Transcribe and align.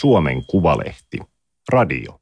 Suomen 0.00 0.46
Kuvalehti. 0.46 1.18
Radio. 1.68 2.20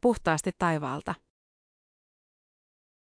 Puhtaasti 0.00 0.50
taivaalta. 0.58 1.14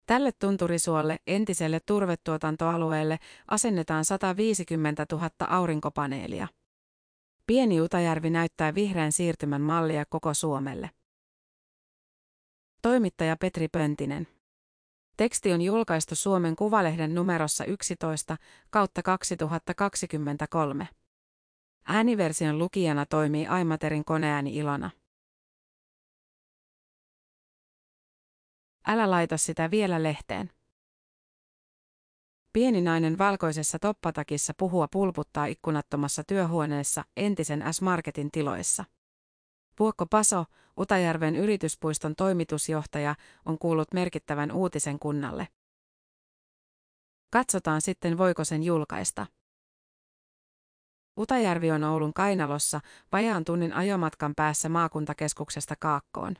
Tälle 0.06 0.32
tunturisuolle 0.32 1.18
entiselle 1.26 1.80
turvetuotantoalueelle 1.86 3.18
asennetaan 3.48 4.04
150 4.04 5.06
000 5.12 5.30
aurinkopaneelia. 5.40 6.48
Pieni 7.46 7.80
Utajärvi 7.80 8.30
näyttää 8.30 8.74
vihreän 8.74 9.12
siirtymän 9.12 9.62
mallia 9.62 10.04
koko 10.08 10.34
Suomelle. 10.34 10.90
Toimittaja 12.82 13.36
Petri 13.36 13.68
Pöntinen. 13.68 14.28
Teksti 15.16 15.52
on 15.52 15.62
julkaistu 15.62 16.14
Suomen 16.14 16.56
Kuvalehden 16.56 17.14
numerossa 17.14 17.64
11 17.64 18.36
kautta 18.70 19.02
2023. 19.02 20.88
Ääniversion 21.92 22.58
lukijana 22.58 23.06
toimii 23.06 23.46
Aimaterin 23.46 24.04
koneääni 24.04 24.56
Ilona. 24.56 24.90
Älä 28.86 29.10
laita 29.10 29.36
sitä 29.36 29.70
vielä 29.70 30.02
lehteen. 30.02 30.50
Pieni 32.52 32.80
nainen 32.80 33.18
valkoisessa 33.18 33.78
toppatakissa 33.78 34.52
puhua 34.56 34.88
pulputtaa 34.92 35.46
ikkunattomassa 35.46 36.24
työhuoneessa 36.24 37.04
entisen 37.16 37.64
S-Marketin 37.72 38.30
tiloissa. 38.30 38.84
Puokko 39.76 40.06
Paso, 40.06 40.44
Utajärven 40.78 41.36
yrityspuiston 41.36 42.16
toimitusjohtaja, 42.16 43.14
on 43.44 43.58
kuullut 43.58 43.92
merkittävän 43.94 44.52
uutisen 44.52 44.98
kunnalle. 44.98 45.48
Katsotaan 47.30 47.80
sitten 47.80 48.18
voiko 48.18 48.44
sen 48.44 48.62
julkaista. 48.62 49.26
Utajärvi 51.16 51.70
on 51.70 51.84
Oulun 51.84 52.14
Kainalossa, 52.14 52.80
vajaan 53.12 53.44
tunnin 53.44 53.72
ajomatkan 53.72 54.34
päässä 54.34 54.68
maakuntakeskuksesta 54.68 55.74
Kaakkoon. 55.76 56.36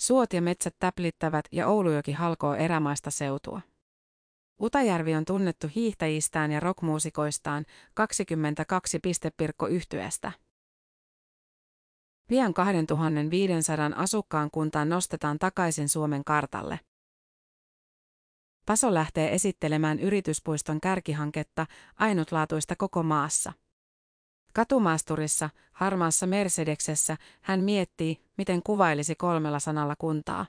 Suot 0.00 0.32
ja 0.32 0.42
metsät 0.42 0.76
täplittävät 0.78 1.44
ja 1.52 1.68
Oulujoki 1.68 2.12
halkoo 2.12 2.54
erämaista 2.54 3.10
seutua. 3.10 3.60
Utajärvi 4.60 5.14
on 5.14 5.24
tunnettu 5.24 5.66
hiihtäjistään 5.74 6.52
ja 6.52 6.60
rockmuusikoistaan 6.60 7.64
22 7.94 8.98
pistepirkko 8.98 9.66
yhtyestä. 9.66 10.32
Pian 12.28 12.54
2500 12.54 13.90
asukkaan 13.96 14.50
kuntaan 14.50 14.88
nostetaan 14.88 15.38
takaisin 15.38 15.88
Suomen 15.88 16.24
kartalle. 16.24 16.80
Paso 18.66 18.94
lähtee 18.94 19.34
esittelemään 19.34 20.00
yrityspuiston 20.00 20.80
kärkihanketta 20.80 21.66
ainutlaatuista 21.96 22.76
koko 22.76 23.02
maassa. 23.02 23.52
Katumaasturissa, 24.54 25.50
harmaassa 25.72 26.26
Mercedeksessä, 26.26 27.16
hän 27.42 27.60
miettii, 27.60 28.24
miten 28.38 28.62
kuvailisi 28.62 29.14
kolmella 29.14 29.58
sanalla 29.58 29.96
kuntaa. 29.96 30.46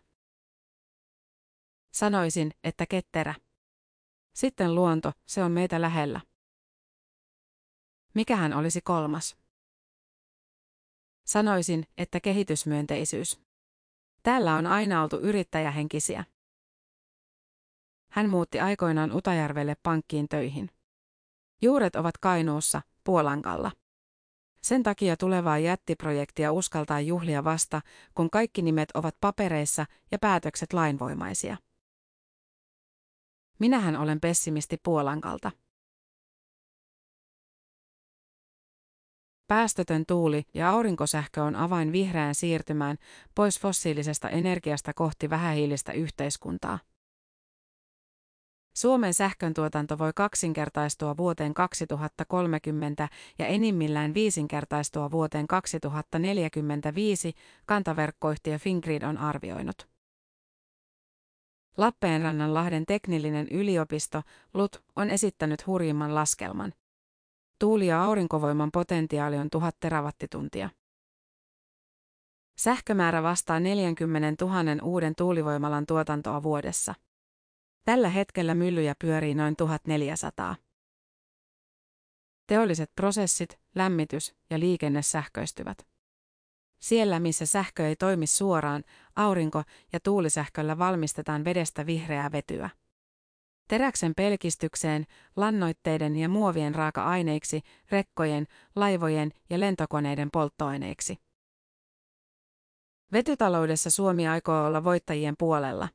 Sanoisin, 1.91 2.51
että 2.63 2.85
ketterä. 2.85 3.35
Sitten 4.35 4.75
luonto, 4.75 5.11
se 5.25 5.43
on 5.43 5.51
meitä 5.51 5.81
lähellä. 5.81 6.21
Mikähän 8.13 8.53
olisi 8.53 8.81
kolmas? 8.81 9.37
Sanoisin, 11.25 11.87
että 11.97 12.19
kehitysmyönteisyys. 12.19 13.39
Täällä 14.23 14.55
on 14.55 14.67
aina 14.67 15.03
oltu 15.03 15.19
yrittäjähenkisiä. 15.19 16.25
Hän 18.11 18.29
muutti 18.29 18.59
aikoinaan 18.59 19.11
Utajärvelle 19.15 19.75
pankkiin 19.83 20.29
töihin. 20.29 20.69
Juuret 21.61 21.95
ovat 21.95 22.17
Kainuussa, 22.17 22.81
Puolankalla. 23.03 23.71
Sen 24.65 24.83
takia 24.83 25.17
tulevaa 25.17 25.57
jättiprojektia 25.57 26.51
uskaltaa 26.51 26.99
juhlia 27.01 27.43
vasta, 27.43 27.81
kun 28.15 28.29
kaikki 28.29 28.61
nimet 28.61 28.89
ovat 28.93 29.15
papereissa 29.21 29.85
ja 30.11 30.19
päätökset 30.19 30.73
lainvoimaisia. 30.73 31.57
Minähän 33.59 33.95
olen 33.95 34.21
pessimisti 34.21 34.77
Puolankalta. 34.83 35.51
Päästötön 39.47 40.05
tuuli- 40.07 40.43
ja 40.53 40.69
aurinkosähkö 40.69 41.43
on 41.43 41.55
avain 41.55 41.91
vihreään 41.91 42.35
siirtymään 42.35 42.97
pois 43.35 43.59
fossiilisesta 43.59 44.29
energiasta 44.29 44.93
kohti 44.93 45.29
vähähiilistä 45.29 45.91
yhteiskuntaa. 45.91 46.79
Suomen 48.77 49.13
sähköntuotanto 49.13 49.97
voi 49.97 50.11
kaksinkertaistua 50.15 51.17
vuoteen 51.17 51.53
2030 51.53 53.09
ja 53.39 53.45
enimmillään 53.45 54.13
viisinkertaistua 54.13 55.11
vuoteen 55.11 55.47
2045, 55.47 57.33
kantaverkkoyhtiö 57.65 58.57
Fingrid 58.57 59.01
on 59.01 59.17
arvioinut. 59.17 59.89
Lappeenrannan 61.77 62.53
Lahden 62.53 62.85
teknillinen 62.85 63.47
yliopisto, 63.47 64.21
LUT, 64.53 64.83
on 64.95 65.09
esittänyt 65.09 65.67
hurjimman 65.67 66.15
laskelman. 66.15 66.73
Tuuli- 67.59 67.87
ja 67.87 68.03
aurinkovoiman 68.03 68.71
potentiaali 68.71 69.37
on 69.37 69.49
1000 69.49 69.75
terawattituntia. 69.79 70.69
Sähkömäärä 72.57 73.23
vastaa 73.23 73.59
40 73.59 74.45
000 74.45 74.83
uuden 74.83 75.15
tuulivoimalan 75.15 75.85
tuotantoa 75.85 76.43
vuodessa. 76.43 76.95
Tällä 77.85 78.09
hetkellä 78.09 78.55
myllyjä 78.55 78.95
pyörii 78.99 79.35
noin 79.35 79.55
1400. 79.55 80.55
Teolliset 82.47 82.91
prosessit, 82.95 83.59
lämmitys 83.75 84.35
ja 84.49 84.59
liikenne 84.59 85.01
sähköistyvät. 85.01 85.87
Siellä, 86.79 87.19
missä 87.19 87.45
sähkö 87.45 87.87
ei 87.87 87.95
toimi 87.95 88.27
suoraan, 88.27 88.83
aurinko- 89.15 89.63
ja 89.93 89.99
tuulisähköllä 89.99 90.77
valmistetaan 90.77 91.45
vedestä 91.45 91.85
vihreää 91.85 92.31
vetyä. 92.31 92.69
Teräksen 93.67 94.13
pelkistykseen, 94.15 95.05
lannoitteiden 95.35 96.15
ja 96.15 96.29
muovien 96.29 96.75
raaka-aineiksi, 96.75 97.61
rekkojen, 97.91 98.47
laivojen 98.75 99.31
ja 99.49 99.59
lentokoneiden 99.59 100.31
polttoaineiksi. 100.31 101.17
Vetytaloudessa 103.11 103.89
Suomi 103.89 104.27
aikoo 104.27 104.65
olla 104.65 104.83
voittajien 104.83 105.35
puolella. 105.39 105.89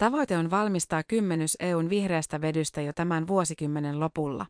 Tavoite 0.00 0.36
on 0.36 0.50
valmistaa 0.50 1.02
kymmenys 1.02 1.56
EUn 1.60 1.90
vihreästä 1.90 2.40
vedystä 2.40 2.80
jo 2.80 2.92
tämän 2.92 3.26
vuosikymmenen 3.26 4.00
lopulla. 4.00 4.46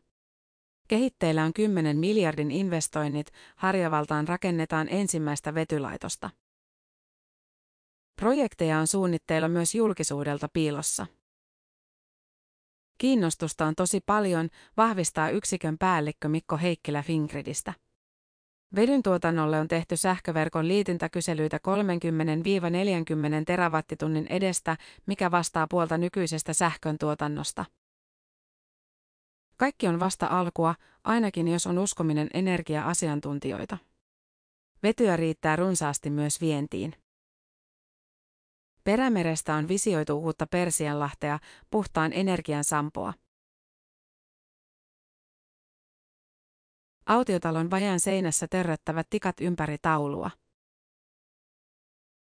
Kehitteillä 0.87 1.43
on 1.43 1.53
10 1.53 1.97
miljardin 1.97 2.51
investoinnit, 2.51 3.31
Harjavaltaan 3.55 4.27
rakennetaan 4.27 4.87
ensimmäistä 4.89 5.53
vetylaitosta. 5.53 6.29
Projekteja 8.15 8.79
on 8.79 8.87
suunnitteilla 8.87 9.47
myös 9.47 9.75
julkisuudelta 9.75 10.47
piilossa. 10.53 11.07
Kiinnostusta 12.97 13.65
on 13.65 13.75
tosi 13.75 13.99
paljon, 14.05 14.49
vahvistaa 14.77 15.29
yksikön 15.29 15.77
päällikkö 15.77 16.29
Mikko 16.29 16.57
Heikkilä 16.57 17.03
Fingridistä. 17.03 17.73
Vedyn 18.75 19.03
tuotannolle 19.03 19.59
on 19.59 19.67
tehty 19.67 19.97
sähköverkon 19.97 20.67
liityntäkyselyitä 20.67 21.57
30-40 21.57 21.59
terawattitunnin 23.45 24.27
edestä, 24.27 24.77
mikä 25.05 25.31
vastaa 25.31 25.67
puolta 25.67 25.97
nykyisestä 25.97 26.53
sähkön 26.53 26.97
tuotannosta. 26.97 27.65
Kaikki 29.57 29.87
on 29.87 29.99
vasta 29.99 30.27
alkua, 30.27 30.75
ainakin 31.03 31.47
jos 31.47 31.67
on 31.67 31.77
uskominen 31.77 32.27
energia-asiantuntijoita. 32.33 33.77
Vetyä 34.83 35.17
riittää 35.17 35.55
runsaasti 35.55 36.09
myös 36.09 36.41
vientiin. 36.41 36.93
Perämerestä 38.83 39.55
on 39.55 39.67
visioitu 39.67 40.19
uutta 40.19 40.47
Persianlahtea, 40.47 41.39
puhtaan 41.71 42.13
energian 42.13 42.63
sampoa. 42.63 43.13
Autiotalon 47.05 47.71
vajan 47.71 47.99
seinässä 47.99 48.47
törröttävät 48.47 49.07
tikat 49.09 49.41
ympäri 49.41 49.77
taulua. 49.81 50.31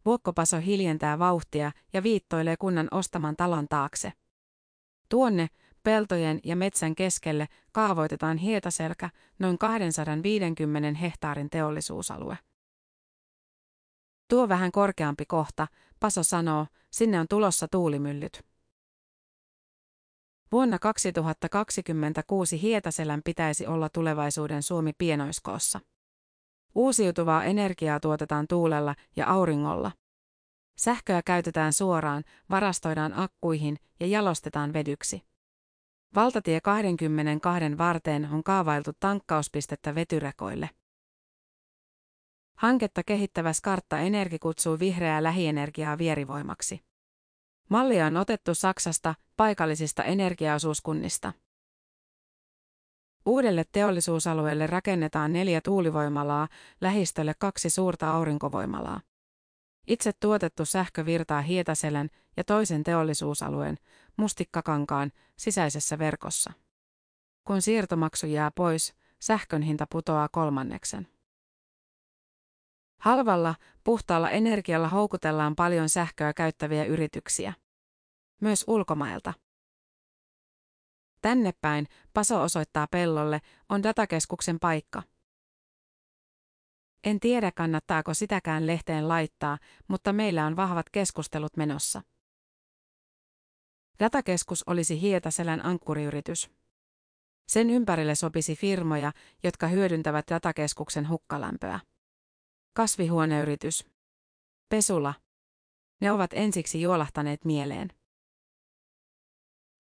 Vuokkopaso 0.06 0.60
hiljentää 0.60 1.20
vauhtia 1.20 1.72
ja 1.94 2.04
viittoilee 2.04 2.58
kunnan 2.58 2.88
ostaman 2.92 3.36
talon 3.36 3.68
taakse. 3.70 4.14
Tuonne, 5.10 5.48
peltojen 5.84 6.40
ja 6.44 6.56
metsän 6.56 6.96
keskelle, 6.96 7.48
kaavoitetaan 7.72 8.38
Hietaselkä, 8.38 9.10
noin 9.40 9.58
250 9.58 11.00
hehtaarin 11.00 11.50
teollisuusalue. 11.50 12.38
Tuo 14.30 14.50
vähän 14.50 14.72
korkeampi 14.72 15.26
kohta, 15.26 15.68
Paso 16.00 16.24
sanoo, 16.24 16.68
sinne 16.92 17.20
on 17.20 17.28
tulossa 17.30 17.68
tuulimyllyt. 17.68 18.53
Vuonna 20.54 20.80
2026 20.80 22.62
Hietaselän 22.62 23.22
pitäisi 23.26 23.68
olla 23.68 23.90
tulevaisuuden 23.90 24.64
Suomi 24.64 24.94
pienoiskoossa. 24.98 25.80
Uusiutuvaa 26.76 27.44
energiaa 27.44 28.00
tuotetaan 28.00 28.48
tuulella 28.48 28.96
ja 29.16 29.28
auringolla. 29.28 29.92
Sähköä 30.78 31.22
käytetään 31.26 31.74
suoraan, 31.74 32.24
varastoidaan 32.50 33.14
akkuihin 33.16 33.78
ja 34.00 34.08
jalostetaan 34.08 34.74
vedyksi. 34.74 35.22
Valtatie 36.16 36.62
22 36.62 37.78
varteen 37.78 38.30
on 38.32 38.44
kaavailtu 38.44 38.92
tankkauspistettä 39.00 39.96
vetyrekoille. 39.96 40.70
Hanketta 42.58 43.04
kehittävä 43.04 43.54
Skartta 43.54 44.00
Energi 44.00 44.40
kutsuu 44.40 44.80
vihreää 44.80 45.24
lähienergiaa 45.24 45.98
vierivoimaksi. 45.98 46.93
Mallia 47.70 48.06
on 48.06 48.18
otettu 48.18 48.56
Saksasta, 48.56 49.16
paikallisista 49.38 50.04
energiaosuuskunnista. 50.04 51.34
Uudelle 53.26 53.66
teollisuusalueelle 53.72 54.68
rakennetaan 54.68 55.34
neljä 55.34 55.62
tuulivoimalaa, 55.62 56.48
lähistölle 56.82 57.34
kaksi 57.40 57.70
suurta 57.70 58.12
aurinkovoimalaa. 58.12 59.02
Itse 59.88 60.12
tuotettu 60.20 60.66
sähkö 60.66 61.06
virtaa 61.06 61.42
Hietaselän 61.42 62.10
ja 62.38 62.44
toisen 62.44 62.84
teollisuusalueen, 62.84 63.78
Mustikkakankaan, 64.18 65.12
sisäisessä 65.36 66.00
verkossa. 66.00 66.54
Kun 67.48 67.62
siirtomaksu 67.62 68.28
jää 68.28 68.52
pois, 68.52 68.94
sähkön 69.20 69.62
hinta 69.62 69.88
putoaa 69.90 70.30
kolmanneksen. 70.30 71.08
Halvalla, 73.04 73.56
puhtaalla 73.84 74.30
energialla 74.30 74.90
houkutellaan 74.90 75.56
paljon 75.56 75.90
sähköä 75.90 76.34
käyttäviä 76.34 76.86
yrityksiä. 76.86 77.54
Myös 78.42 78.64
ulkomailta. 78.68 79.34
Tänne 81.22 81.54
päin, 81.62 81.88
Paso 82.14 82.42
osoittaa 82.42 82.88
pellolle, 82.92 83.42
on 83.70 83.84
datakeskuksen 83.84 84.60
paikka. 84.60 85.04
En 87.04 87.20
tiedä 87.20 87.52
kannattaako 87.52 88.14
sitäkään 88.14 88.68
lehteen 88.68 89.08
laittaa, 89.08 89.58
mutta 89.88 90.14
meillä 90.14 90.46
on 90.46 90.56
vahvat 90.56 90.90
keskustelut 90.92 91.58
menossa. 91.58 92.02
Datakeskus 94.00 94.64
olisi 94.68 95.02
Hietaselän 95.02 95.66
ankkuriyritys. 95.66 96.52
Sen 97.48 97.70
ympärille 97.70 98.16
sopisi 98.16 98.56
firmoja, 98.56 99.12
jotka 99.44 99.68
hyödyntävät 99.68 100.26
datakeskuksen 100.30 101.10
hukkalämpöä. 101.10 101.80
Kasvihuoneyritys. 102.76 103.86
Pesula. 104.70 105.14
Ne 106.02 106.12
ovat 106.12 106.32
ensiksi 106.34 106.82
juolahtaneet 106.82 107.46
mieleen. 107.46 107.90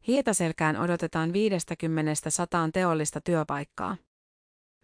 Hietaselkään 0.07 0.77
odotetaan 0.77 1.33
50 1.33 2.29
sataan 2.29 2.71
teollista 2.71 3.21
työpaikkaa. 3.21 3.97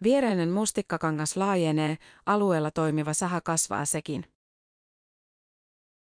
Viereinen 0.03 0.49
mustikkakangas 0.49 1.37
laajenee, 1.37 1.97
alueella 2.25 2.71
toimiva 2.71 3.13
saha 3.13 3.41
kasvaa 3.41 3.85
sekin. 3.85 4.25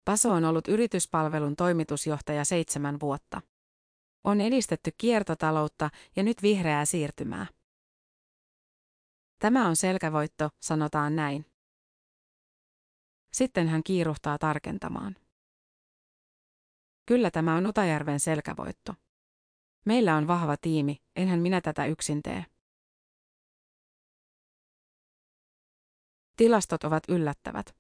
Paso 0.04 0.30
on 0.30 0.44
ollut 0.44 0.68
yrityspalvelun 0.68 1.56
toimitusjohtaja 1.56 2.44
seitsemän 2.44 3.00
vuotta. 3.00 3.42
On 4.24 4.40
edistetty 4.40 4.90
kiertotaloutta 4.98 5.90
ja 6.16 6.22
nyt 6.22 6.42
vihreää 6.42 6.84
siirtymää. 6.84 7.46
Tämä 9.38 9.68
on 9.68 9.76
selkävoitto, 9.76 10.48
sanotaan 10.60 11.16
näin. 11.16 11.51
Sitten 13.32 13.68
hän 13.68 13.82
kiiruhtaa 13.82 14.38
tarkentamaan. 14.38 15.16
Kyllä 17.06 17.30
tämä 17.30 17.56
on 17.56 17.66
Utajärven 17.66 18.20
selkävoitto. 18.20 18.94
Meillä 19.84 20.16
on 20.16 20.26
vahva 20.26 20.56
tiimi, 20.56 21.02
enhän 21.16 21.40
minä 21.40 21.60
tätä 21.60 21.86
yksin 21.86 22.22
tee. 22.22 22.44
Tilastot 26.36 26.84
ovat 26.84 27.04
yllättävät. 27.08 27.76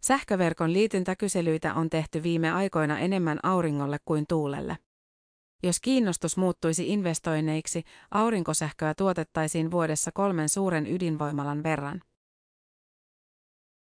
Sähköverkon 0.00 0.72
liityntäkyselyitä 0.72 1.74
on 1.74 1.90
tehty 1.90 2.22
viime 2.22 2.50
aikoina 2.52 2.98
enemmän 2.98 3.38
auringolle 3.42 3.98
kuin 4.04 4.24
tuulelle. 4.28 4.78
Jos 5.62 5.80
kiinnostus 5.80 6.36
muuttuisi 6.36 6.88
investoinneiksi, 6.88 7.84
aurinkosähköä 8.10 8.94
tuotettaisiin 8.94 9.70
vuodessa 9.70 10.12
kolmen 10.12 10.48
suuren 10.48 10.86
ydinvoimalan 10.86 11.62
verran. 11.62 12.02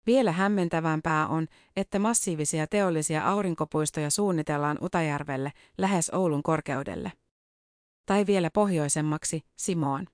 Vielä 0.06 0.32
hämmentävämpää 0.32 1.28
on, 1.28 1.48
että 1.76 2.00
massiivisia 2.00 2.68
teollisia 2.68 3.30
aurinkopuistoja 3.30 4.10
suunnitellaan 4.10 4.78
Utajärvelle, 4.82 5.52
lähes 5.78 6.10
Oulun 6.14 6.44
korkeudelle. 6.44 7.12
Tai 8.06 8.26
vielä 8.26 8.50
pohjoisemmaksi, 8.54 9.42
Simoon. 9.56 10.08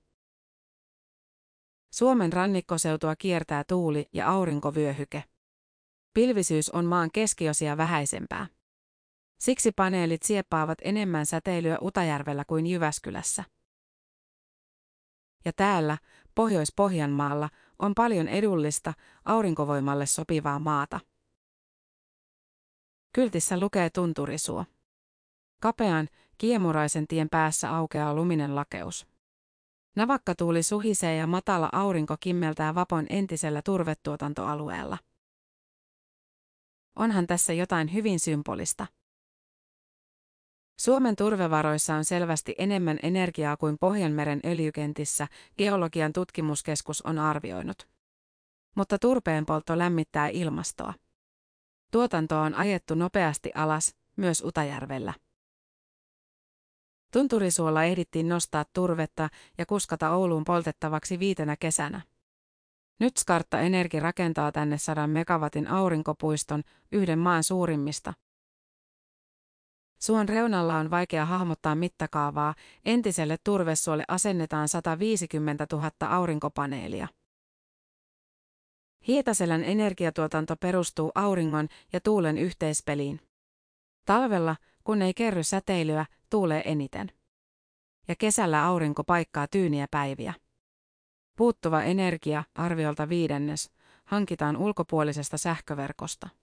Suomen 1.92 2.32
rannikkoseutua 2.32 3.16
kiertää 3.16 3.64
tuuli- 3.68 4.08
ja 4.12 4.30
aurinkovyöhyke. 4.30 5.24
Pilvisyys 6.14 6.70
on 6.70 6.84
maan 6.84 7.10
keskiosia 7.12 7.76
vähäisempää. 7.76 8.46
Siksi 9.40 9.72
paneelit 9.72 10.22
sieppaavat 10.22 10.78
enemmän 10.82 11.26
säteilyä 11.26 11.78
Utajärvellä 11.82 12.44
kuin 12.44 12.66
Jyväskylässä. 12.66 13.44
Ja 15.44 15.52
täällä, 15.52 15.98
Pohjois-Pohjanmaalla, 16.34 17.48
on 17.82 17.94
paljon 17.94 18.28
edullista, 18.28 18.92
aurinkovoimalle 19.24 20.06
sopivaa 20.06 20.58
maata. 20.58 21.00
Kyltissä 23.14 23.60
lukee 23.60 23.90
tunturisuo. 23.90 24.64
Kapean, 25.60 26.08
kiemuraisen 26.38 27.06
tien 27.06 27.28
päässä 27.30 27.76
aukeaa 27.76 28.14
luminen 28.14 28.54
lakeus. 28.54 29.06
Navakkatuuli 29.96 30.62
suhisee 30.62 31.16
ja 31.16 31.26
matala 31.26 31.68
aurinko 31.72 32.16
kimmeltää 32.20 32.74
Vapon 32.74 33.06
entisellä 33.10 33.62
turvetuotantoalueella. 33.62 34.98
Onhan 36.96 37.26
tässä 37.26 37.52
jotain 37.52 37.92
hyvin 37.92 38.20
symbolista. 38.20 38.86
Suomen 40.76 41.16
turvevaroissa 41.16 41.94
on 41.94 42.04
selvästi 42.04 42.54
enemmän 42.58 42.98
energiaa 43.02 43.56
kuin 43.56 43.78
Pohjanmeren 43.78 44.40
öljykentissä, 44.44 45.26
geologian 45.58 46.12
tutkimuskeskus 46.12 47.02
on 47.02 47.18
arvioinut. 47.18 47.88
Mutta 48.76 48.98
turpeen 48.98 49.46
poltto 49.46 49.78
lämmittää 49.78 50.28
ilmastoa. 50.28 50.94
Tuotanto 51.90 52.40
on 52.40 52.54
ajettu 52.54 52.94
nopeasti 52.94 53.50
alas, 53.54 53.94
myös 54.16 54.42
Utajärvellä. 54.44 55.14
Tunturisuolla 57.12 57.84
ehdittiin 57.84 58.28
nostaa 58.28 58.64
turvetta 58.72 59.28
ja 59.58 59.66
kuskata 59.66 60.10
Ouluun 60.10 60.44
poltettavaksi 60.44 61.18
viitenä 61.18 61.56
kesänä. 61.56 62.00
Nyt 63.00 63.16
Skartta 63.16 63.60
Energi 63.60 64.00
rakentaa 64.00 64.52
tänne 64.52 64.78
100 64.78 65.06
megawatin 65.06 65.68
aurinkopuiston, 65.68 66.62
yhden 66.92 67.18
maan 67.18 67.44
suurimmista. 67.44 68.14
Suon 70.02 70.28
reunalla 70.28 70.74
on 70.74 70.90
vaikea 70.90 71.26
hahmottaa 71.26 71.74
mittakaavaa, 71.74 72.54
entiselle 72.84 73.36
turvesuolle 73.44 74.04
asennetaan 74.08 74.68
150 74.68 75.66
000 75.72 75.90
aurinkopaneelia. 76.00 77.08
Hietaselän 79.06 79.64
energiatuotanto 79.64 80.56
perustuu 80.56 81.12
auringon 81.14 81.68
ja 81.92 82.00
tuulen 82.00 82.38
yhteispeliin. 82.38 83.20
Talvella, 84.06 84.56
kun 84.84 85.02
ei 85.02 85.14
kerry 85.14 85.42
säteilyä, 85.42 86.06
tuulee 86.30 86.62
eniten. 86.64 87.12
Ja 88.08 88.14
kesällä 88.18 88.64
aurinko 88.64 89.04
paikkaa 89.04 89.46
tyyniä 89.48 89.86
päiviä. 89.90 90.34
Puuttuva 91.36 91.82
energia, 91.82 92.44
arviolta 92.54 93.08
viidennes, 93.08 93.70
hankitaan 94.04 94.56
ulkopuolisesta 94.56 95.38
sähköverkosta. 95.38 96.41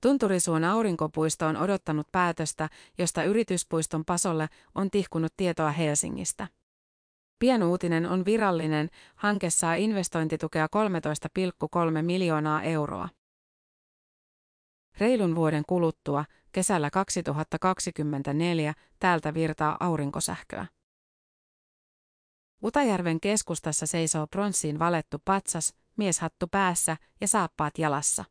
Tunturisuon 0.00 0.64
aurinkopuisto 0.64 1.46
on 1.46 1.56
odottanut 1.56 2.06
päätöstä, 2.12 2.68
josta 2.98 3.24
yrityspuiston 3.24 4.04
pasolle 4.04 4.48
on 4.74 4.90
tihkunut 4.90 5.32
tietoa 5.36 5.70
Helsingistä. 5.70 6.48
Pienuutinen 7.38 8.06
on 8.06 8.24
virallinen, 8.24 8.90
hanke 9.16 9.50
saa 9.50 9.74
investointitukea 9.74 10.68
13,3 11.96 12.02
miljoonaa 12.02 12.62
euroa. 12.62 13.08
Reilun 14.98 15.34
vuoden 15.34 15.62
kuluttua, 15.68 16.24
kesällä 16.52 16.90
2024, 16.90 18.74
täältä 18.98 19.34
virtaa 19.34 19.76
aurinkosähköä. 19.80 20.66
Utajärven 22.62 23.20
keskustassa 23.20 23.86
seisoo 23.86 24.26
pronssiin 24.26 24.78
valettu 24.78 25.18
patsas, 25.24 25.74
mieshattu 25.96 26.46
päässä 26.46 26.96
ja 27.20 27.28
saappaat 27.28 27.78
jalassa. 27.78 28.24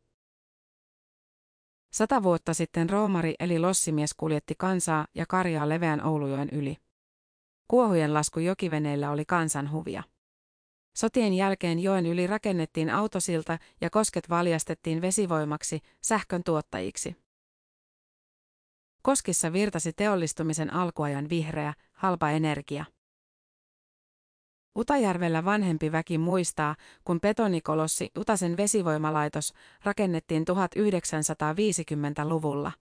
Sata 1.97 2.23
vuotta 2.23 2.53
sitten 2.53 2.89
roomari 2.89 3.35
eli 3.39 3.59
lossimies 3.59 4.13
kuljetti 4.13 4.55
kansaa 4.57 5.07
ja 5.15 5.25
karjaa 5.29 5.69
leveän 5.69 6.05
Oulujoen 6.05 6.49
yli. 6.49 6.77
Kuohujen 7.67 8.13
lasku 8.13 8.39
jokiveneillä 8.39 9.11
oli 9.11 9.25
kansanhuvia. 9.25 10.03
Sotien 10.97 11.33
jälkeen 11.33 11.79
joen 11.79 12.05
yli 12.05 12.27
rakennettiin 12.27 12.89
autosilta 12.89 13.57
ja 13.81 13.89
kosket 13.89 14.29
valjastettiin 14.29 15.01
vesivoimaksi, 15.01 15.79
sähkön 16.01 16.43
tuottajiksi. 16.43 17.15
Koskissa 19.01 19.53
virtasi 19.53 19.93
teollistumisen 19.93 20.73
alkuajan 20.73 21.29
vihreä, 21.29 21.73
halpa 21.91 22.29
energia. 22.29 22.85
Utajärvellä 24.77 25.45
vanhempi 25.45 25.91
väki 25.91 26.17
muistaa, 26.17 26.75
kun 27.03 27.21
betonikolossi 27.21 28.11
Utasen 28.17 28.57
vesivoimalaitos 28.57 29.53
rakennettiin 29.83 30.45
1950-luvulla. 30.49 32.71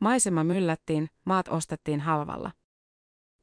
Maisema 0.00 0.44
myllättiin, 0.44 1.10
maat 1.24 1.48
ostettiin 1.48 2.00
halvalla. 2.00 2.50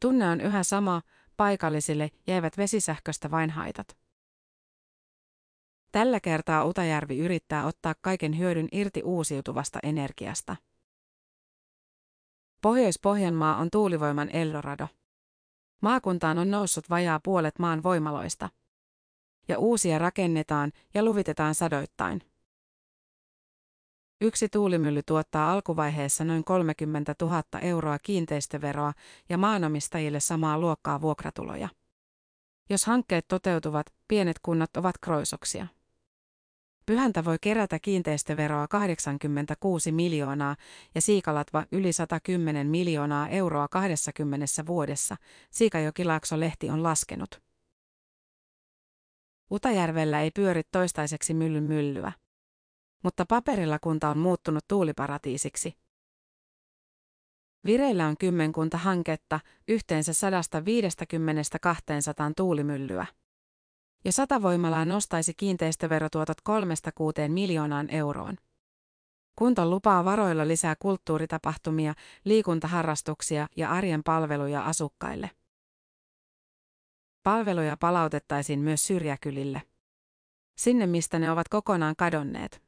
Tunne 0.01 0.29
on 0.29 0.41
yhä 0.41 0.63
sama, 0.63 1.01
paikallisille 1.37 2.11
jäivät 2.27 2.57
vesisähköstä 2.57 3.31
vain 3.31 3.49
haitat. 3.49 3.97
Tällä 5.91 6.19
kertaa 6.19 6.65
Utajärvi 6.65 7.19
yrittää 7.19 7.65
ottaa 7.65 7.95
kaiken 8.01 8.37
hyödyn 8.37 8.67
irti 8.71 9.03
uusiutuvasta 9.03 9.79
energiasta. 9.83 10.55
Pohjois-Pohjanmaa 12.61 13.57
on 13.57 13.71
tuulivoiman 13.71 14.29
Eldorado. 14.29 14.87
Maakuntaan 15.81 16.37
on 16.37 16.51
noussut 16.51 16.89
vajaa 16.89 17.19
puolet 17.19 17.59
maan 17.59 17.83
voimaloista. 17.83 18.49
Ja 19.47 19.59
uusia 19.59 19.99
rakennetaan 19.99 20.71
ja 20.93 21.03
luvitetaan 21.03 21.55
sadoittain. 21.55 22.21
Yksi 24.21 24.49
tuulimylly 24.49 25.01
tuottaa 25.05 25.51
alkuvaiheessa 25.51 26.23
noin 26.23 26.43
30 26.43 27.15
000 27.21 27.43
euroa 27.61 27.99
kiinteistöveroa 27.99 28.93
ja 29.29 29.37
maanomistajille 29.37 30.19
samaa 30.19 30.59
luokkaa 30.59 31.01
vuokratuloja. 31.01 31.69
Jos 32.69 32.85
hankkeet 32.85 33.27
toteutuvat, 33.27 33.93
pienet 34.07 34.39
kunnat 34.39 34.77
ovat 34.77 34.97
kroisoksia. 34.97 35.67
Pyhäntä 36.85 37.25
voi 37.25 37.37
kerätä 37.41 37.79
kiinteistöveroa 37.79 38.67
86 38.67 39.91
miljoonaa 39.91 40.55
ja 40.95 41.01
Siikalatva 41.01 41.65
yli 41.71 41.93
110 41.93 42.67
miljoonaa 42.67 43.29
euroa 43.29 43.67
20 43.67 44.45
vuodessa, 44.67 45.15
Siikajokilaakso-lehti 45.51 46.69
on 46.69 46.83
laskenut. 46.83 47.41
Utajärvellä 49.51 50.21
ei 50.21 50.31
pyöri 50.31 50.61
toistaiseksi 50.71 51.33
myllyn 51.33 51.63
myllyä. 51.63 52.11
Mutta 53.03 53.25
paperilla 53.25 53.79
kunta 53.79 54.09
on 54.09 54.17
muuttunut 54.17 54.67
tuuliparatiisiksi. 54.67 55.73
Vireillä 57.65 58.07
on 58.07 58.17
kymmenkunta 58.17 58.77
hanketta, 58.77 59.39
yhteensä 59.67 60.11
150-200 60.11 60.15
tuulimyllyä. 62.37 63.05
Ja 64.05 64.11
sata 64.11 64.41
voimalaa 64.41 64.85
nostaisi 64.85 65.33
kiinteistöverotuotot 65.33 66.41
kolmesta 66.41 66.91
kuuteen 66.91 67.31
miljoonaan 67.31 67.89
euroon. 67.89 68.37
Kunta 69.35 69.69
lupaa 69.69 70.05
varoilla 70.05 70.47
lisää 70.47 70.75
kulttuuritapahtumia, 70.79 71.93
liikuntaharrastuksia 72.25 73.47
ja 73.57 73.71
arjen 73.71 74.03
palveluja 74.03 74.61
asukkaille. 74.61 75.31
Palveluja 77.23 77.77
palautettaisiin 77.77 78.59
myös 78.59 78.83
syrjäkylille. 78.83 79.61
Sinne, 80.57 80.87
mistä 80.87 81.19
ne 81.19 81.31
ovat 81.31 81.49
kokonaan 81.49 81.95
kadonneet. 81.95 82.63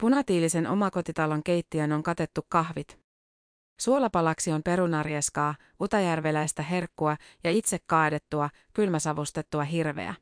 Punatiilisen 0.00 0.66
omakotitalon 0.66 1.42
keittiön 1.42 1.92
on 1.92 2.02
katettu 2.02 2.40
kahvit. 2.48 3.03
Suolapalaksi 3.80 4.52
on 4.52 4.62
perunarjeskaa, 4.62 5.54
utajärveläistä 5.80 6.62
herkkua 6.62 7.16
ja 7.44 7.50
itse 7.50 7.78
kaadettua, 7.86 8.50
kylmäsavustettua 8.72 9.64
hirveä. 9.64 10.14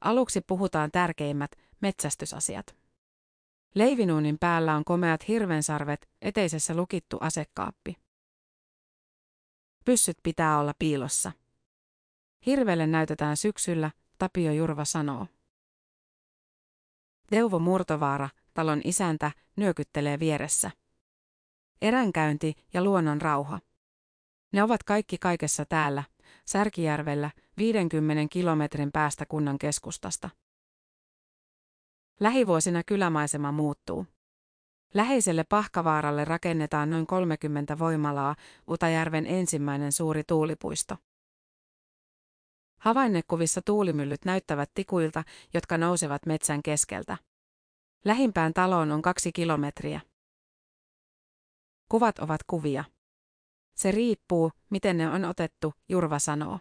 Aluksi 0.00 0.40
puhutaan 0.40 0.90
tärkeimmät, 0.90 1.50
metsästysasiat. 1.80 2.76
Leivinuunin 3.74 4.38
päällä 4.38 4.76
on 4.76 4.84
komeat 4.84 5.28
hirvensarvet, 5.28 6.08
eteisessä 6.22 6.74
lukittu 6.74 7.16
asekaappi. 7.20 7.96
Pyssyt 9.84 10.18
pitää 10.22 10.58
olla 10.58 10.74
piilossa. 10.78 11.32
Hirvelle 12.46 12.86
näytetään 12.86 13.36
syksyllä, 13.36 13.90
Tapio 14.18 14.52
Jurva 14.52 14.84
sanoo. 14.84 15.26
Teuvo 17.30 17.58
Murtovaara, 17.58 18.28
talon 18.54 18.80
isäntä, 18.84 19.32
nyökyttelee 19.56 20.18
vieressä. 20.18 20.70
Eränkäynti 21.82 22.54
ja 22.74 22.84
luonnon 22.84 23.22
rauha. 23.22 23.60
Ne 24.52 24.62
ovat 24.62 24.82
kaikki 24.82 25.18
kaikessa 25.18 25.64
täällä, 25.64 26.04
Särkijärvellä, 26.46 27.30
50 27.56 28.32
kilometrin 28.32 28.92
päästä 28.92 29.26
kunnan 29.26 29.58
keskustasta. 29.58 30.30
Lähivuosina 32.20 32.82
kylämaisema 32.86 33.52
muuttuu. 33.52 34.06
Läheiselle 34.94 35.44
Pahkavaaralle 35.44 36.24
rakennetaan 36.24 36.90
noin 36.90 37.06
30 37.06 37.78
voimalaa, 37.78 38.36
Utajärven 38.70 39.26
ensimmäinen 39.26 39.92
suuri 39.92 40.22
tuulipuisto. 40.24 40.96
Havainnekuvissa 42.78 43.62
tuulimyllyt 43.62 44.24
näyttävät 44.24 44.70
tikuilta, 44.74 45.24
jotka 45.54 45.78
nousevat 45.78 46.26
metsän 46.26 46.62
keskeltä. 46.62 47.16
Lähimpään 48.04 48.52
taloon 48.52 48.92
on 48.92 49.02
kaksi 49.02 49.32
kilometriä. 49.32 50.00
Kuvat 51.88 52.18
ovat 52.18 52.40
kuvia. 52.46 52.84
Se 53.74 53.90
riippuu, 53.90 54.52
miten 54.70 54.96
ne 54.98 55.08
on 55.08 55.24
otettu, 55.24 55.74
Jurva 55.88 56.18
sanoo. 56.18 56.58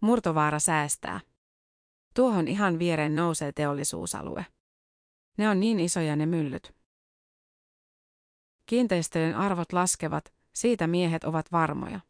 Murtovaara 0.00 0.58
säästää. 0.58 1.20
Tuohon 2.14 2.48
ihan 2.48 2.78
viereen 2.78 3.14
nousee 3.14 3.52
teollisuusalue. 3.52 4.46
Ne 5.38 5.48
on 5.48 5.60
niin 5.60 5.80
isoja 5.80 6.16
ne 6.16 6.26
myllyt. 6.26 6.74
Kiinteistöjen 8.66 9.36
arvot 9.36 9.72
laskevat, 9.72 10.32
siitä 10.54 10.86
miehet 10.86 11.24
ovat 11.24 11.52
varmoja. 11.52 12.00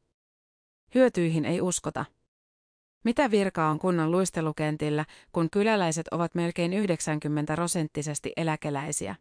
Hyötyihin 0.95 1.45
ei 1.45 1.61
uskota. 1.61 2.05
Mitä 3.05 3.31
virkaa 3.31 3.71
on 3.71 3.79
kunnan 3.79 4.11
luistelukentillä, 4.11 5.05
kun 5.33 5.51
kyläläiset 5.51 6.09
ovat 6.09 6.35
melkein 6.35 6.73
90 6.73 7.55
prosenttisesti 7.55 8.33
eläkeläisiä? 8.37 9.17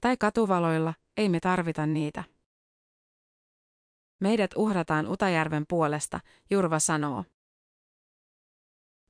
Tai 0.00 0.16
katuvaloilla, 0.16 0.94
ei 1.16 1.28
me 1.28 1.40
tarvita 1.40 1.86
niitä. 1.86 2.24
Meidät 4.20 4.50
uhrataan 4.56 5.06
Utajärven 5.06 5.64
puolesta, 5.68 6.20
Jurva 6.50 6.78
sanoo. 6.78 7.24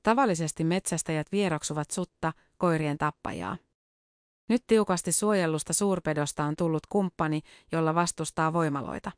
Tavallisesti 0.03 0.63
metsästäjät 0.63 1.31
vieroksuvat 1.31 1.91
sutta, 1.91 2.33
koirien 2.57 2.97
tappajaa. 2.97 3.57
Nyt 4.49 4.63
tiukasti 4.67 5.11
suojellusta 5.11 5.73
suurpedosta 5.73 6.43
on 6.43 6.55
tullut 6.55 6.85
kumppani, 6.89 7.41
jolla 7.71 7.95
vastustaa 7.95 8.53
voimaloita. 8.53 9.11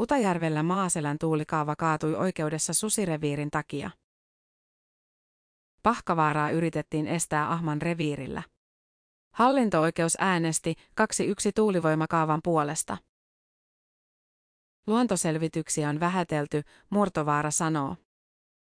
Utajärvellä 0.00 0.62
Maaselän 0.62 1.18
tuulikaava 1.18 1.76
kaatui 1.76 2.14
oikeudessa 2.14 2.74
susireviirin 2.74 3.50
takia. 3.50 3.90
Pahkavaaraa 5.82 6.50
yritettiin 6.50 7.06
estää 7.06 7.50
Ahman 7.50 7.82
reviirillä. 7.82 8.42
Hallinto-oikeus 9.32 10.16
äänesti 10.18 10.74
2-1 11.00 11.04
tuulivoimakaavan 11.54 12.40
puolesta. 12.44 12.96
Luontoselvityksiä 14.86 15.88
on 15.88 16.00
vähätelty, 16.00 16.62
Murtovaara 16.90 17.50
sanoo. 17.50 17.96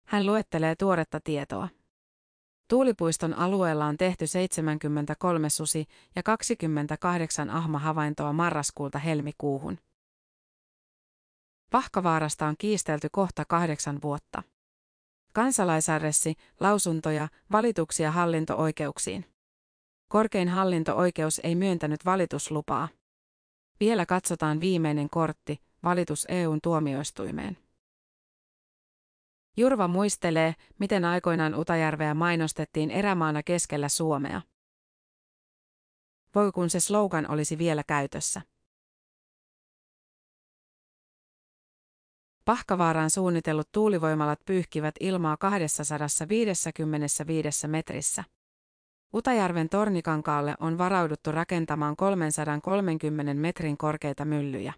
Hän 0.08 0.26
luettelee 0.26 0.76
tuoretta 0.76 1.20
tietoa. 1.24 1.68
Tuulipuiston 2.68 3.34
alueella 3.34 3.86
on 3.86 3.98
tehty 3.98 4.28
73 4.28 5.50
susi- 5.50 5.86
ja 6.16 6.24
28 6.24 7.50
ahma-havaintoa 7.50 8.34
marraskuulta 8.34 9.00
helmikuuhun. 9.00 9.78
Pahkavaarasta 11.72 12.46
on 12.46 12.56
kiistelty 12.58 13.08
kohta 13.12 13.46
kahdeksan 13.46 14.02
vuotta. 14.02 14.44
Kansalaisadressi, 15.34 16.34
lausuntoja, 16.60 17.28
valituksia 17.52 18.12
hallinto-oikeuksiin. 18.12 19.37
Korkein 20.08 20.50
hallinto-oikeus 20.50 21.42
ei 21.44 21.56
myöntänyt 21.56 22.06
valituslupaa. 22.06 22.88
Vielä 23.80 24.06
katsotaan 24.06 24.62
viimeinen 24.62 25.10
kortti, 25.10 25.62
valitus 25.84 26.26
EUn 26.30 26.60
tuomioistuimeen. 26.64 27.58
Jurva 29.58 29.88
muistelee, 29.88 30.56
miten 30.80 31.06
aikoinaan 31.06 31.56
Utajärveä 31.56 32.14
mainostettiin 32.14 32.92
erämaana 32.92 33.44
keskellä 33.44 33.90
Suomea. 33.90 34.42
Voi 36.36 36.52
kun 36.52 36.70
se 36.70 36.80
slogan 36.80 37.32
olisi 37.32 37.58
vielä 37.58 37.84
käytössä. 37.84 38.42
Pahkavaaraan 42.46 43.10
suunnitellut 43.10 43.72
tuulivoimalat 43.72 44.40
pyyhkivät 44.46 44.96
ilmaa 45.00 45.38
255 45.38 47.68
metrissä. 47.68 48.24
Utajärven 49.14 49.70
tornikankaalle 49.70 50.56
on 50.60 50.78
varauduttu 50.78 51.32
rakentamaan 51.32 51.96
330 51.96 53.34
metrin 53.34 53.78
korkeita 53.78 54.26
myllyjä. 54.26 54.74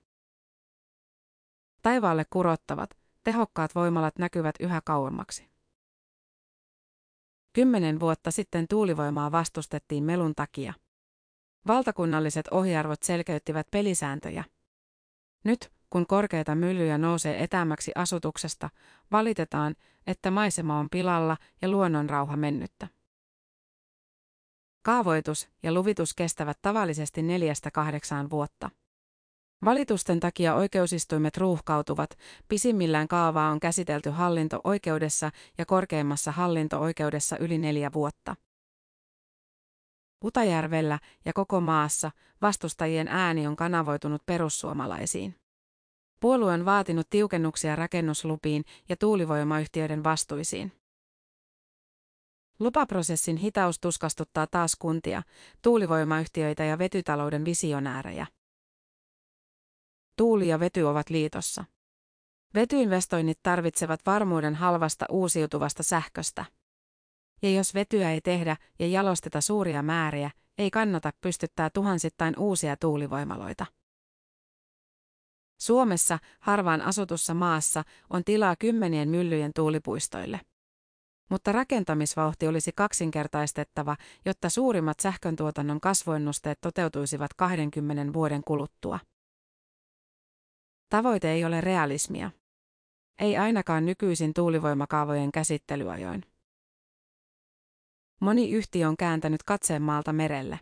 Taivaalle 1.82 2.26
kurottavat, 2.30 2.90
tehokkaat 3.24 3.76
voimalat 3.76 4.18
näkyvät 4.18 4.56
yhä 4.60 4.82
kauemmaksi. 4.86 5.50
Kymmenen 7.54 8.00
vuotta 8.00 8.32
sitten 8.32 8.68
tuulivoimaa 8.68 9.32
vastustettiin 9.32 10.04
melun 10.04 10.36
takia. 10.36 10.74
Valtakunnalliset 11.68 12.48
ohjarvot 12.48 13.04
selkeyttivät 13.04 13.68
pelisääntöjä. 13.72 14.44
Nyt, 15.44 15.72
kun 15.90 16.08
korkeita 16.08 16.56
myllyjä 16.56 16.98
nousee 16.98 17.44
etämäksi 17.44 17.92
asutuksesta, 17.96 18.70
valitetaan, 19.12 19.76
että 20.08 20.32
maisema 20.32 20.80
on 20.80 20.90
pilalla 20.90 21.38
ja 21.62 21.70
luonnonrauha 21.70 22.38
mennyttä. 22.38 22.88
Kaavoitus 24.90 25.50
ja 25.64 25.74
luvitus 25.74 26.14
kestävät 26.14 26.58
tavallisesti 26.62 27.22
neljästä 27.22 27.72
kahdeksaan 27.72 28.30
vuotta. 28.30 28.70
Valitusten 29.66 30.20
takia 30.20 30.56
oikeusistuimet 30.56 31.38
ruuhkautuvat, 31.38 32.18
pisimmillään 32.48 33.08
kaavaa 33.08 33.52
on 33.52 33.60
käsitelty 33.60 34.10
hallinto-oikeudessa 34.10 35.32
ja 35.58 35.66
korkeimmassa 35.66 36.32
hallinto-oikeudessa 36.32 37.38
yli 37.38 37.58
neljä 37.58 37.94
vuotta. 37.94 38.36
Utajärvellä 40.26 41.00
ja 41.26 41.34
koko 41.34 41.62
maassa 41.62 42.12
vastustajien 42.42 43.08
ääni 43.08 43.48
on 43.48 43.56
kanavoitunut 43.56 44.22
perussuomalaisiin. 44.26 45.36
Puolue 46.20 46.54
on 46.54 46.66
vaatinut 46.66 47.10
tiukennuksia 47.10 47.76
rakennuslupiin 47.76 48.64
ja 48.90 48.96
tuulivoimayhtiöiden 48.98 50.04
vastuisiin. 50.04 50.79
Lupaprosessin 52.60 53.38
hitaus 53.38 53.80
tuskastuttaa 53.80 54.48
taas 54.48 54.76
kuntia, 54.76 55.24
tuulivoimayhtiöitä 55.62 56.64
ja 56.64 56.78
vetytalouden 56.78 57.46
visionäärejä. 57.46 58.28
Tuuli 60.18 60.48
ja 60.48 60.60
vety 60.60 60.82
ovat 60.82 61.10
liitossa. 61.10 61.66
Vetyinvestoinnit 62.54 63.40
tarvitsevat 63.44 64.00
varmuuden 64.06 64.56
halvasta 64.56 65.06
uusiutuvasta 65.10 65.84
sähköstä. 65.84 66.46
Ja 67.42 67.52
jos 67.52 67.74
vetyä 67.74 68.12
ei 68.12 68.22
tehdä 68.22 68.58
ja 68.80 68.88
jalosteta 68.88 69.42
suuria 69.42 69.84
määriä, 69.84 70.32
ei 70.58 70.72
kannata 70.72 71.12
pystyttää 71.22 71.70
tuhansittain 71.70 72.40
uusia 72.40 72.78
tuulivoimaloita. 72.78 73.66
Suomessa, 75.60 76.20
harvaan 76.40 76.82
asutussa 76.82 77.34
maassa, 77.34 77.84
on 78.10 78.24
tilaa 78.24 78.56
kymmenien 78.56 79.10
myllyjen 79.10 79.52
tuulipuistoille. 79.56 80.40
Mutta 81.30 81.52
rakentamisvauhti 81.52 82.48
olisi 82.48 82.72
kaksinkertaistettava, 82.76 83.98
jotta 84.26 84.50
suurimmat 84.50 85.00
sähköntuotannon 85.00 85.82
kasvuennusteet 85.82 86.62
toteutuisivat 86.62 87.34
20 87.34 88.14
vuoden 88.14 88.42
kuluttua. 88.48 89.00
Tavoite 90.90 91.32
ei 91.32 91.46
ole 91.46 91.62
realismia. 91.62 92.32
Ei 93.20 93.38
ainakaan 93.38 93.86
nykyisin 93.86 94.34
tuulivoimakaavojen 94.34 95.32
käsittelyajoin. 95.32 96.24
Moni 98.22 98.52
yhtiö 98.52 98.88
on 98.88 98.98
kääntänyt 98.98 99.44
katseen 99.44 99.82
maalta 99.82 100.14
merelle. 100.14 100.60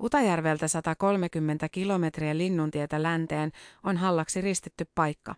Utajärveltä 0.00 0.68
130 0.68 1.68
kilometriä 1.68 2.38
linnuntietä 2.38 3.02
länteen 3.02 3.50
on 3.82 3.96
hallaksi 3.96 4.40
ristitty 4.40 4.84
paikka. 4.94 5.34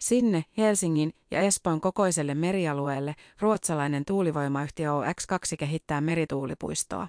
Sinne, 0.00 0.44
Helsingin 0.56 1.12
ja 1.30 1.40
Espoon 1.40 1.80
kokoiselle 1.80 2.34
merialueelle, 2.34 3.14
ruotsalainen 3.40 4.04
tuulivoimayhtiö 4.04 4.90
OX2 4.90 5.56
kehittää 5.58 6.00
merituulipuistoa. 6.00 7.08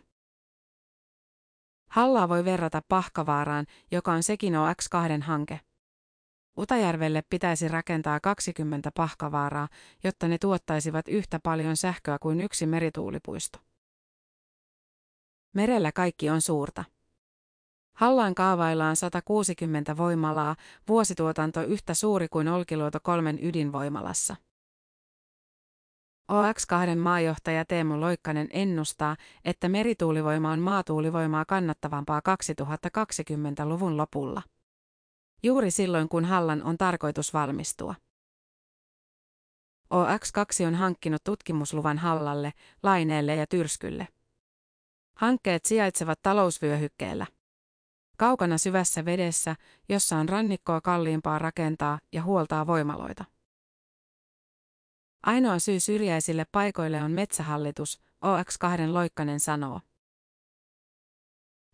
Hallaa 1.90 2.30
voi 2.30 2.46
verrata 2.46 2.82
Pahkavaaraan, 2.88 3.66
joka 3.92 4.12
on 4.12 4.24
sekin 4.24 4.54
OX2 4.54 5.22
hanke. 5.22 5.60
Utajärvelle 6.58 7.24
pitäisi 7.30 7.68
rakentaa 7.68 8.20
20 8.20 8.92
pahkavaaraa, 8.96 9.68
jotta 10.04 10.28
ne 10.28 10.38
tuottaisivat 10.38 11.08
yhtä 11.08 11.40
paljon 11.44 11.78
sähköä 11.78 12.20
kuin 12.20 12.42
yksi 12.42 12.66
merituulipuisto. 12.66 13.60
Merellä 15.54 15.92
kaikki 15.92 16.30
on 16.30 16.42
suurta. 16.42 16.84
Hallaan 18.02 18.36
kaavaillaan 18.36 18.96
160 18.96 19.98
voimalaa, 19.98 20.56
vuosituotanto 20.88 21.62
yhtä 21.62 21.94
suuri 21.94 22.28
kuin 22.28 22.48
Olkiluoto 22.48 23.00
kolmen 23.04 23.40
ydinvoimalassa. 23.42 24.36
OX2 26.32 26.96
maajohtaja 26.96 27.66
Teemu 27.66 28.00
Loikkanen 28.00 28.48
ennustaa, 28.52 29.16
että 29.46 29.70
merituulivoima 29.70 30.52
on 30.52 30.60
maatuulivoimaa 30.60 31.46
kannattavampaa 31.46 32.22
2020-luvun 32.30 33.98
lopulla. 33.98 34.42
Juuri 35.44 35.72
silloin, 35.72 36.10
kun 36.10 36.26
Hallan 36.26 36.64
on 36.64 36.78
tarkoitus 36.78 37.34
valmistua. 37.34 37.96
OX2 39.94 40.68
on 40.68 40.76
hankkinut 40.76 41.24
tutkimusluvan 41.24 41.98
Hallalle, 41.98 42.54
Laineelle 42.84 43.36
ja 43.36 43.48
Tyrskylle. 43.48 44.08
Hankkeet 45.18 45.66
sijaitsevat 45.66 46.20
talousvyöhykkeellä. 46.22 47.26
Kaukana 48.22 48.58
syvässä 48.58 49.06
vedessä, 49.06 49.56
jossa 49.90 50.18
on 50.18 50.30
rannikkoa 50.30 50.82
kalliimpaa 50.82 51.40
rakentaa 51.40 52.00
ja 52.12 52.24
huoltaa 52.24 52.68
voimaloita. 52.68 53.26
Ainoa 55.24 55.60
syy 55.60 55.80
syrjäisille 55.80 56.46
paikoille 56.52 57.04
on 57.04 57.12
metsähallitus, 57.12 58.02
OX2 58.26 58.94
Loikkanen 58.94 59.40
sanoo. 59.40 59.82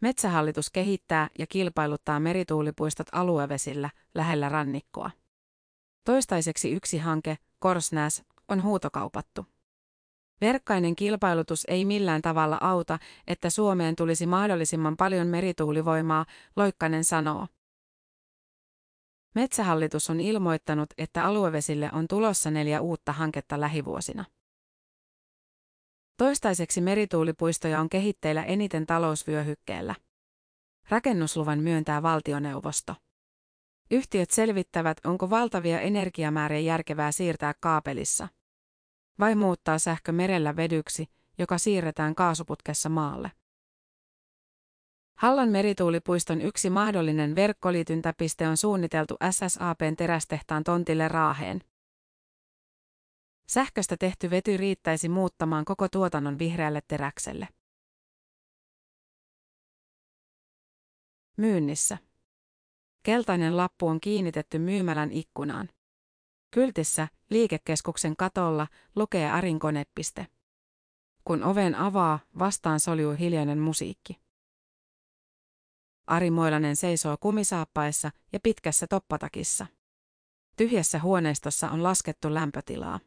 Metsähallitus 0.01 0.69
kehittää 0.69 1.29
ja 1.39 1.47
kilpailuttaa 1.47 2.19
merituulipuistot 2.19 3.07
aluevesillä 3.11 3.89
lähellä 4.15 4.49
rannikkoa. 4.49 5.11
Toistaiseksi 6.03 6.71
yksi 6.71 6.97
hanke, 6.97 7.37
Korsnäs, 7.59 8.23
on 8.47 8.63
huutokaupattu. 8.63 9.45
Verkkainen 10.41 10.95
kilpailutus 10.95 11.65
ei 11.67 11.85
millään 11.85 12.21
tavalla 12.21 12.57
auta, 12.61 12.99
että 13.27 13.49
Suomeen 13.49 13.95
tulisi 13.95 14.25
mahdollisimman 14.25 14.97
paljon 14.97 15.27
merituulivoimaa, 15.27 16.25
Loikkanen 16.55 17.03
sanoo. 17.03 17.47
Metsähallitus 19.35 20.09
on 20.09 20.19
ilmoittanut, 20.19 20.89
että 20.97 21.25
aluevesille 21.25 21.89
on 21.93 22.07
tulossa 22.07 22.51
neljä 22.51 22.81
uutta 22.81 23.11
hanketta 23.11 23.59
lähivuosina. 23.59 24.25
Toistaiseksi 26.17 26.81
merituulipuistoja 26.81 27.79
on 27.79 27.89
kehitteillä 27.89 28.43
eniten 28.43 28.85
talousvyöhykkeellä. 28.85 29.95
Rakennusluvan 30.89 31.59
myöntää 31.59 32.01
valtioneuvosto. 32.03 32.95
Yhtiöt 33.91 34.31
selvittävät, 34.31 34.97
onko 35.05 35.29
valtavia 35.29 35.79
energiamääriä 35.79 36.59
järkevää 36.59 37.11
siirtää 37.11 37.53
kaapelissa. 37.59 38.27
Vai 39.19 39.35
muuttaa 39.35 39.79
sähkö 39.79 40.11
merellä 40.11 40.55
vedyksi, 40.55 41.07
joka 41.37 41.57
siirretään 41.57 42.15
kaasuputkessa 42.15 42.89
maalle. 42.89 43.31
Hallan 45.17 45.49
merituulipuiston 45.49 46.41
yksi 46.41 46.69
mahdollinen 46.69 47.35
verkkoliityntäpiste 47.35 48.47
on 48.47 48.57
suunniteltu 48.57 49.17
SSAPn 49.31 49.95
terästehtaan 49.97 50.63
tontille 50.63 51.07
Raaheen. 51.07 51.61
Sähköstä 53.49 53.97
tehty 53.97 54.29
vety 54.29 54.57
riittäisi 54.57 55.09
muuttamaan 55.09 55.65
koko 55.65 55.87
tuotannon 55.89 56.39
vihreälle 56.39 56.81
teräkselle. 56.87 57.47
Myynnissä. 61.37 61.97
Keltainen 63.03 63.57
lappu 63.57 63.87
on 63.87 64.01
kiinnitetty 64.01 64.59
myymälän 64.59 65.11
ikkunaan. 65.11 65.69
Kyltissä, 66.51 67.07
liikekeskuksen 67.29 68.15
katolla, 68.15 68.67
lukee 68.95 69.31
Arin 69.31 69.59
konepiste. 69.59 70.27
Kun 71.23 71.43
oven 71.43 71.75
avaa, 71.75 72.19
vastaan 72.39 72.79
soljuu 72.79 73.15
hiljainen 73.19 73.59
musiikki. 73.59 74.17
Ari 76.07 76.31
Moilanen 76.31 76.75
seisoo 76.75 77.17
kumisaappaissa 77.19 78.11
ja 78.33 78.39
pitkässä 78.39 78.87
toppatakissa. 78.87 79.65
Tyhjässä 80.57 80.99
huoneistossa 80.99 81.69
on 81.69 81.83
laskettu 81.83 82.33
lämpötilaa. 82.33 82.99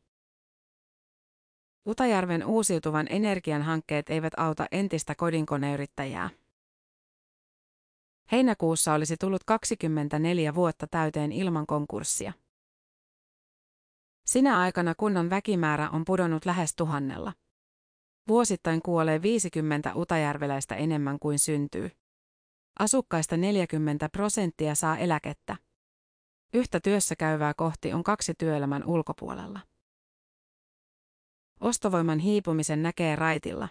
Utajärven 1.86 2.46
uusiutuvan 2.46 3.06
energian 3.10 3.62
hankkeet 3.62 4.10
eivät 4.10 4.32
auta 4.36 4.66
entistä 4.72 5.14
kodinkoneyrittäjää. 5.14 6.30
Heinäkuussa 8.32 8.94
olisi 8.94 9.16
tullut 9.16 9.44
24 9.44 10.54
vuotta 10.54 10.86
täyteen 10.86 11.32
ilman 11.32 11.66
konkurssia. 11.66 12.32
Sinä 14.30 14.58
aikana 14.58 14.94
kunnan 14.94 15.30
väkimäärä 15.30 15.90
on 15.90 16.04
pudonnut 16.04 16.44
lähes 16.44 16.76
tuhannella. 16.76 17.32
Vuosittain 18.28 18.82
kuolee 18.82 19.22
50 19.22 19.92
utajärveläistä 19.94 20.74
enemmän 20.74 21.18
kuin 21.18 21.38
syntyy. 21.38 21.90
Asukkaista 22.78 23.36
40 23.36 24.08
prosenttia 24.08 24.74
saa 24.74 24.98
eläkettä. 24.98 25.56
Yhtä 26.54 26.80
työssä 26.80 27.16
käyvää 27.16 27.54
kohti 27.54 27.92
on 27.92 28.04
kaksi 28.04 28.34
työelämän 28.38 28.84
ulkopuolella. 28.84 29.60
Ostovoiman 31.60 32.18
hiipumisen 32.18 32.82
näkee 32.82 33.16
raitilla. 33.16 33.68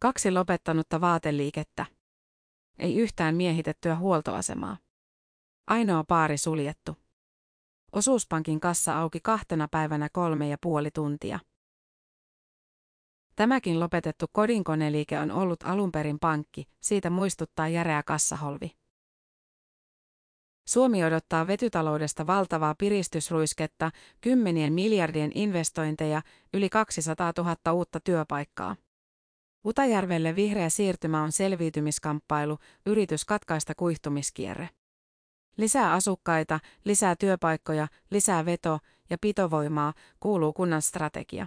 Kaksi 0.00 0.30
lopettanutta 0.30 1.00
vaateliikettä. 1.00 1.86
Ei 2.78 2.96
yhtään 2.96 3.34
miehitettyä 3.36 3.96
huoltoasemaa. 3.96 4.76
Ainoa 5.66 6.04
paari 6.04 6.38
suljettu. 6.38 7.05
Osuuspankin 7.96 8.60
kassa 8.60 8.98
auki 8.98 9.20
kahtena 9.20 9.68
päivänä 9.70 10.08
kolme 10.12 10.48
ja 10.48 10.56
puoli 10.62 10.90
tuntia. 10.90 11.38
Tämäkin 13.36 13.80
lopetettu 13.80 14.26
kodinkoneliike 14.32 15.18
on 15.18 15.30
ollut 15.30 15.62
alun 15.64 15.92
perin 15.92 16.18
pankki, 16.18 16.68
siitä 16.80 17.10
muistuttaa 17.10 17.68
järeä 17.68 18.02
kassaholvi. 18.02 18.76
Suomi 20.68 21.04
odottaa 21.04 21.46
vetytaloudesta 21.46 22.26
valtavaa 22.26 22.74
piristysruisketta, 22.74 23.90
kymmenien 24.20 24.72
miljardien 24.72 25.32
investointeja, 25.34 26.22
yli 26.54 26.68
200 26.68 27.32
000 27.38 27.72
uutta 27.72 28.00
työpaikkaa. 28.00 28.76
Utajärvelle 29.64 30.36
vihreä 30.36 30.68
siirtymä 30.68 31.22
on 31.22 31.32
selviytymiskamppailu, 31.32 32.58
yritys 32.86 33.24
katkaista 33.24 33.74
kuihtumiskierre. 33.74 34.68
Lisää 35.56 35.92
asukkaita, 35.92 36.60
lisää 36.84 37.16
työpaikkoja, 37.16 37.88
lisää 38.10 38.44
veto- 38.44 38.78
ja 39.10 39.18
pitovoimaa 39.20 39.94
kuuluu 40.20 40.52
kunnan 40.52 40.82
strategia. 40.82 41.46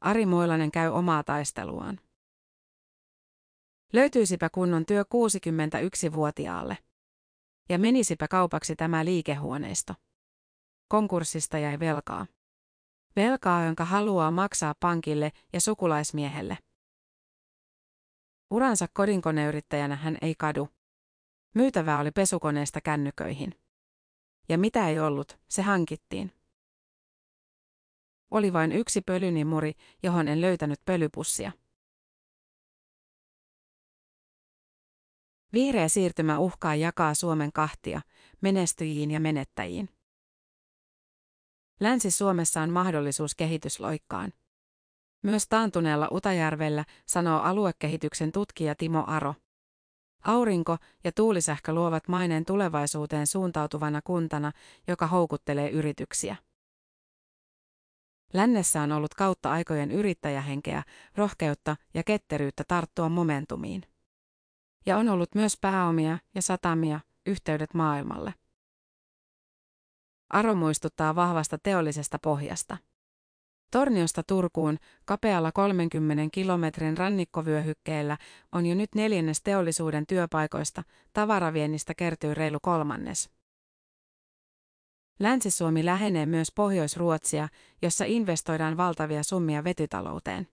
Ari 0.00 0.26
Moilanen 0.26 0.70
käy 0.70 0.88
omaa 0.88 1.22
taisteluaan. 1.22 2.00
Löytyisipä 3.92 4.48
kunnon 4.48 4.86
työ 4.86 5.04
61-vuotiaalle. 5.04 6.78
Ja 7.68 7.78
menisipä 7.78 8.28
kaupaksi 8.28 8.76
tämä 8.76 9.04
liikehuoneisto. 9.04 9.94
Konkurssista 10.88 11.58
jäi 11.58 11.78
velkaa. 11.78 12.26
Velkaa, 13.16 13.64
jonka 13.64 13.84
haluaa 13.84 14.30
maksaa 14.30 14.74
pankille 14.80 15.32
ja 15.52 15.60
sukulaismiehelle. 15.60 16.58
Uransa 18.50 18.86
kodinkoneyrittäjänä 18.92 19.96
hän 19.96 20.18
ei 20.22 20.34
kadu. 20.38 20.68
Myytävää 21.54 21.98
oli 21.98 22.10
pesukoneesta 22.10 22.80
kännyköihin. 22.80 23.54
Ja 24.48 24.58
mitä 24.58 24.88
ei 24.88 25.00
ollut, 25.00 25.38
se 25.48 25.62
hankittiin. 25.62 26.32
Oli 28.30 28.52
vain 28.52 28.72
yksi 28.72 29.00
pölynimuri, 29.00 29.72
johon 30.02 30.28
en 30.28 30.40
löytänyt 30.40 30.80
pölypussia. 30.84 31.52
Vihreä 35.52 35.88
siirtymä 35.88 36.38
uhkaa 36.38 36.74
jakaa 36.74 37.14
Suomen 37.14 37.52
kahtia, 37.52 38.00
menestyjiin 38.40 39.10
ja 39.10 39.20
menettäjiin. 39.20 39.88
Länsi-Suomessa 41.80 42.60
on 42.60 42.70
mahdollisuus 42.70 43.34
kehitysloikkaan. 43.34 44.32
Myös 45.22 45.48
taantuneella 45.48 46.08
Utajärvellä, 46.12 46.84
sanoo 47.06 47.40
aluekehityksen 47.40 48.32
tutkija 48.32 48.74
Timo 48.74 49.04
Aro. 49.06 49.34
Aurinko- 50.24 50.76
ja 51.04 51.12
tuulisähkö 51.12 51.72
luovat 51.72 52.08
maineen 52.08 52.44
tulevaisuuteen 52.44 53.26
suuntautuvana 53.26 54.00
kuntana, 54.04 54.52
joka 54.88 55.06
houkuttelee 55.06 55.70
yrityksiä. 55.70 56.36
Lännessä 58.32 58.82
on 58.82 58.92
ollut 58.92 59.14
kautta 59.14 59.50
aikojen 59.50 59.90
yrittäjähenkeä, 59.90 60.82
rohkeutta 61.16 61.76
ja 61.94 62.02
ketteryyttä 62.02 62.64
tarttua 62.68 63.08
momentumiin. 63.08 63.82
Ja 64.86 64.96
on 64.96 65.08
ollut 65.08 65.34
myös 65.34 65.56
pääomia 65.60 66.18
ja 66.34 66.42
satamia, 66.42 67.00
yhteydet 67.26 67.74
maailmalle. 67.74 68.34
Aro 70.30 70.54
muistuttaa 70.54 71.14
vahvasta 71.14 71.58
teollisesta 71.58 72.18
pohjasta. 72.18 72.76
Torniosta 73.72 74.22
Turkuun, 74.22 74.78
kapealla 75.04 75.52
30 75.52 76.28
kilometrin 76.32 76.98
rannikkovyöhykkeellä, 76.98 78.16
on 78.52 78.66
jo 78.66 78.74
nyt 78.74 78.94
neljännes 78.94 79.42
teollisuuden 79.42 80.06
työpaikoista, 80.06 80.82
tavaraviennistä 81.12 81.94
kertyy 81.94 82.34
reilu 82.34 82.58
kolmannes. 82.62 83.30
Länsi-Suomi 85.20 85.84
lähenee 85.84 86.26
myös 86.26 86.52
Pohjois-Ruotsia, 86.54 87.48
jossa 87.82 88.04
investoidaan 88.04 88.76
valtavia 88.76 89.22
summia 89.22 89.64
vetytalouteen. 89.64 90.48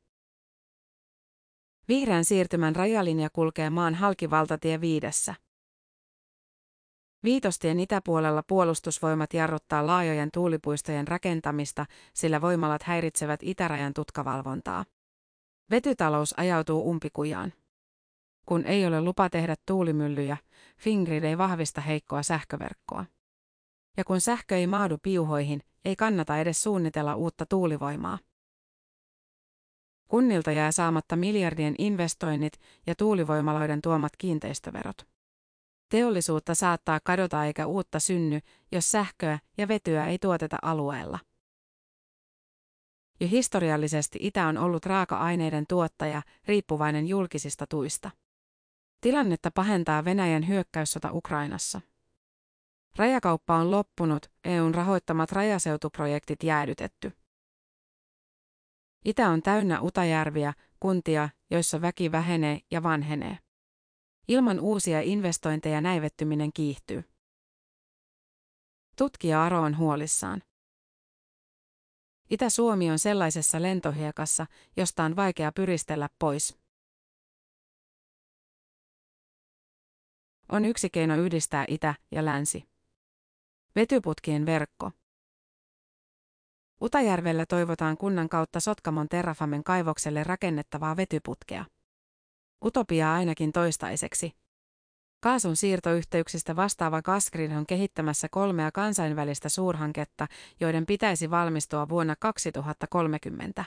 Vihreän 1.88 2.26
siirtymän 2.26 2.76
rajalinja 2.76 3.30
kulkee 3.30 3.70
maan 3.70 3.96
halkivaltatie 3.96 4.82
viidessä. 4.82 5.36
Viitostien 7.24 7.80
itäpuolella 7.80 8.44
puolustusvoimat 8.44 9.34
jarruttaa 9.34 9.88
laajojen 9.88 10.30
tuulipuistojen 10.34 11.08
rakentamista, 11.08 11.86
sillä 12.14 12.42
voimalat 12.42 12.84
häiritsevät 12.84 13.40
itärajan 13.44 13.94
tutkavalvontaa. 13.94 14.86
Vetytalous 15.72 16.34
ajautuu 16.38 16.90
umpikujaan. 16.90 17.54
Kun 18.46 18.66
ei 18.66 18.86
ole 18.86 19.02
lupa 19.02 19.30
tehdä 19.30 19.56
tuulimyllyjä, 19.66 20.38
Fingrid 20.78 21.24
ei 21.24 21.38
vahvista 21.38 21.82
heikkoa 21.82 22.24
sähköverkkoa. 22.24 23.06
Ja 23.98 24.04
kun 24.04 24.22
sähkö 24.22 24.58
ei 24.58 24.68
maadu 24.68 24.98
piuhoihin, 25.04 25.62
ei 25.86 25.96
kannata 25.96 26.38
edes 26.38 26.64
suunnitella 26.64 27.16
uutta 27.16 27.46
tuulivoimaa. 27.46 28.20
Kunnilta 30.08 30.52
jää 30.52 30.72
saamatta 30.72 31.16
miljardien 31.16 31.76
investoinnit 31.78 32.54
ja 32.88 32.96
tuulivoimaloiden 32.96 33.82
tuomat 33.82 34.12
kiinteistöverot. 34.18 35.08
Teollisuutta 35.90 36.56
saattaa 36.56 37.00
kadota 37.04 37.46
eikä 37.46 37.66
uutta 37.66 38.00
synny, 38.00 38.40
jos 38.72 38.92
sähköä 38.92 39.40
ja 39.58 39.68
vetyä 39.68 40.06
ei 40.06 40.20
tuoteta 40.20 40.58
alueella. 40.62 41.20
Jo 43.20 43.28
historiallisesti 43.28 44.20
Itä 44.22 44.48
on 44.48 44.58
ollut 44.58 44.86
raaka-aineiden 44.86 45.66
tuottaja, 45.68 46.22
riippuvainen 46.46 47.08
julkisista 47.08 47.68
tuista. 47.68 48.12
Tilannetta 49.02 49.52
pahentaa 49.52 50.06
Venäjän 50.06 50.48
hyökkäyssota 50.48 51.10
Ukrainassa. 51.12 51.82
Rajakauppa 52.96 53.56
on 53.56 53.72
loppunut, 53.72 54.32
EUn 54.44 54.76
rahoittamat 54.76 55.32
rajaseutuprojektit 55.32 56.44
jäädytetty. 56.44 57.12
Itä 59.06 59.30
on 59.30 59.42
täynnä 59.42 59.82
utajärviä, 59.82 60.54
kuntia, 60.80 61.30
joissa 61.50 61.82
väki 61.82 62.12
vähenee 62.12 62.60
ja 62.72 62.84
vanhenee. 62.84 63.38
Ilman 64.30 64.60
uusia 64.60 65.02
investointeja 65.02 65.82
näivettyminen 65.82 66.54
kiihtyy. 66.54 67.04
Tutkija 68.96 69.44
Aro 69.44 69.62
on 69.62 69.78
huolissaan. 69.78 70.44
Itä-Suomi 72.30 72.92
on 72.92 73.00
sellaisessa 73.00 73.62
lentohiekassa, 73.62 74.46
josta 74.78 75.04
on 75.04 75.16
vaikea 75.16 75.52
pyristellä 75.52 76.10
pois. 76.20 76.58
On 80.50 80.66
yksi 80.66 80.90
keino 80.90 81.16
yhdistää 81.16 81.66
itä 81.68 81.96
ja 82.12 82.26
länsi. 82.26 82.64
Vetyputkien 83.76 84.46
verkko. 84.46 84.92
Utajärvellä 86.82 87.46
toivotaan 87.46 87.98
kunnan 87.98 88.30
kautta 88.30 88.60
Sotkamon 88.60 89.10
Terrafamen 89.10 89.64
kaivokselle 89.64 90.24
rakennettavaa 90.24 90.98
vetyputkea. 90.98 91.66
Utopia 92.66 93.14
ainakin 93.14 93.52
toistaiseksi. 93.52 94.32
Kaasun 95.20 95.56
siirtoyhteyksistä 95.56 96.56
vastaava 96.56 97.02
Gasgrid 97.02 97.52
on 97.52 97.66
kehittämässä 97.66 98.28
kolmea 98.32 98.72
kansainvälistä 98.72 99.50
suurhanketta, 99.50 100.28
joiden 100.60 100.86
pitäisi 100.86 101.30
valmistua 101.30 101.90
vuonna 101.90 102.16
2030. 102.20 103.66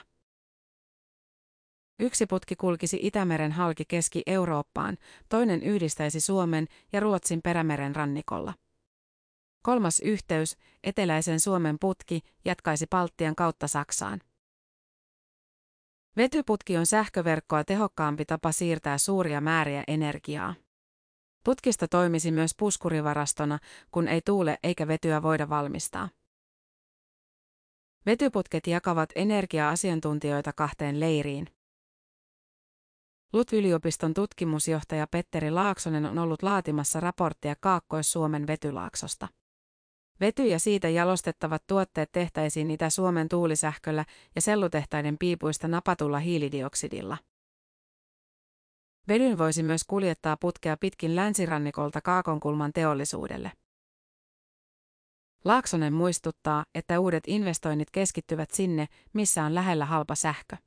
Yksi 1.99 2.25
putki 2.25 2.55
kulkisi 2.55 2.99
Itämeren 3.01 3.51
halki 3.51 3.85
Keski-Eurooppaan, 3.87 4.97
toinen 5.29 5.63
yhdistäisi 5.63 6.21
Suomen 6.21 6.67
ja 6.93 6.99
Ruotsin 6.99 7.41
perämeren 7.41 7.95
rannikolla. 7.95 8.53
Kolmas 9.61 9.99
yhteys, 9.99 10.57
eteläisen 10.83 11.39
Suomen 11.39 11.77
putki, 11.79 12.21
jatkaisi 12.45 12.85
Baltian 12.89 13.35
kautta 13.35 13.67
Saksaan. 13.67 14.21
Vetyputki 16.17 16.77
on 16.77 16.85
sähköverkkoa 16.85 17.63
tehokkaampi 17.63 18.25
tapa 18.25 18.51
siirtää 18.51 18.97
suuria 18.97 19.41
määriä 19.41 19.83
energiaa. 19.87 20.53
Putkista 21.43 21.87
toimisi 21.87 22.31
myös 22.31 22.55
puskurivarastona, 22.57 23.59
kun 23.91 24.07
ei 24.07 24.21
tuule 24.25 24.57
eikä 24.63 24.87
vetyä 24.87 25.21
voida 25.21 25.49
valmistaa. 25.49 26.09
Vetyputket 28.05 28.67
jakavat 28.67 29.09
energia-asiantuntijoita 29.15 30.53
kahteen 30.53 30.99
leiriin. 30.99 31.47
LUT-yliopiston 33.33 34.13
tutkimusjohtaja 34.13 35.07
Petteri 35.07 35.51
Laaksonen 35.51 36.05
on 36.05 36.17
ollut 36.17 36.43
laatimassa 36.43 36.99
raporttia 36.99 37.55
Kaakkois-Suomen 37.59 38.47
vetylaaksosta. 38.47 39.27
Vety 40.19 40.47
ja 40.47 40.59
siitä 40.59 40.89
jalostettavat 40.89 41.63
tuotteet 41.67 42.11
tehtäisiin 42.11 42.71
Itä-Suomen 42.71 43.29
tuulisähköllä 43.29 44.05
ja 44.35 44.41
sellutehtaiden 44.41 45.17
piipuista 45.17 45.67
napatulla 45.67 46.19
hiilidioksidilla. 46.19 47.17
Vedyn 49.07 49.37
voisi 49.37 49.63
myös 49.63 49.83
kuljettaa 49.83 50.37
putkea 50.37 50.77
pitkin 50.77 51.15
länsirannikolta 51.15 52.01
Kaakonkulman 52.01 52.73
teollisuudelle. 52.73 53.51
Laaksonen 55.45 55.93
muistuttaa, 55.93 56.65
että 56.75 56.99
uudet 56.99 57.23
investoinnit 57.27 57.91
keskittyvät 57.91 58.51
sinne, 58.51 58.87
missä 59.13 59.43
on 59.43 59.55
lähellä 59.55 59.85
halpa 59.85 60.15
sähkö. 60.15 60.57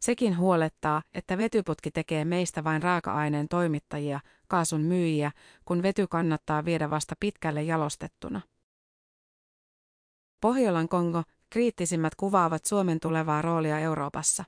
Sekin 0.00 0.38
huolettaa, 0.38 1.02
että 1.14 1.38
vetyputki 1.38 1.90
tekee 1.90 2.24
meistä 2.24 2.64
vain 2.64 2.82
raaka-aineen 2.82 3.48
toimittajia, 3.48 4.20
kaasun 4.48 4.80
myyjiä, 4.80 5.32
kun 5.64 5.82
vety 5.82 6.06
kannattaa 6.06 6.64
viedä 6.64 6.90
vasta 6.90 7.14
pitkälle 7.20 7.62
jalostettuna. 7.62 8.40
Pohjolan 10.42 10.88
Kongo, 10.88 11.22
kriittisimmät 11.50 12.14
kuvaavat 12.14 12.64
Suomen 12.64 13.00
tulevaa 13.00 13.42
roolia 13.42 13.78
Euroopassa. 13.78 14.44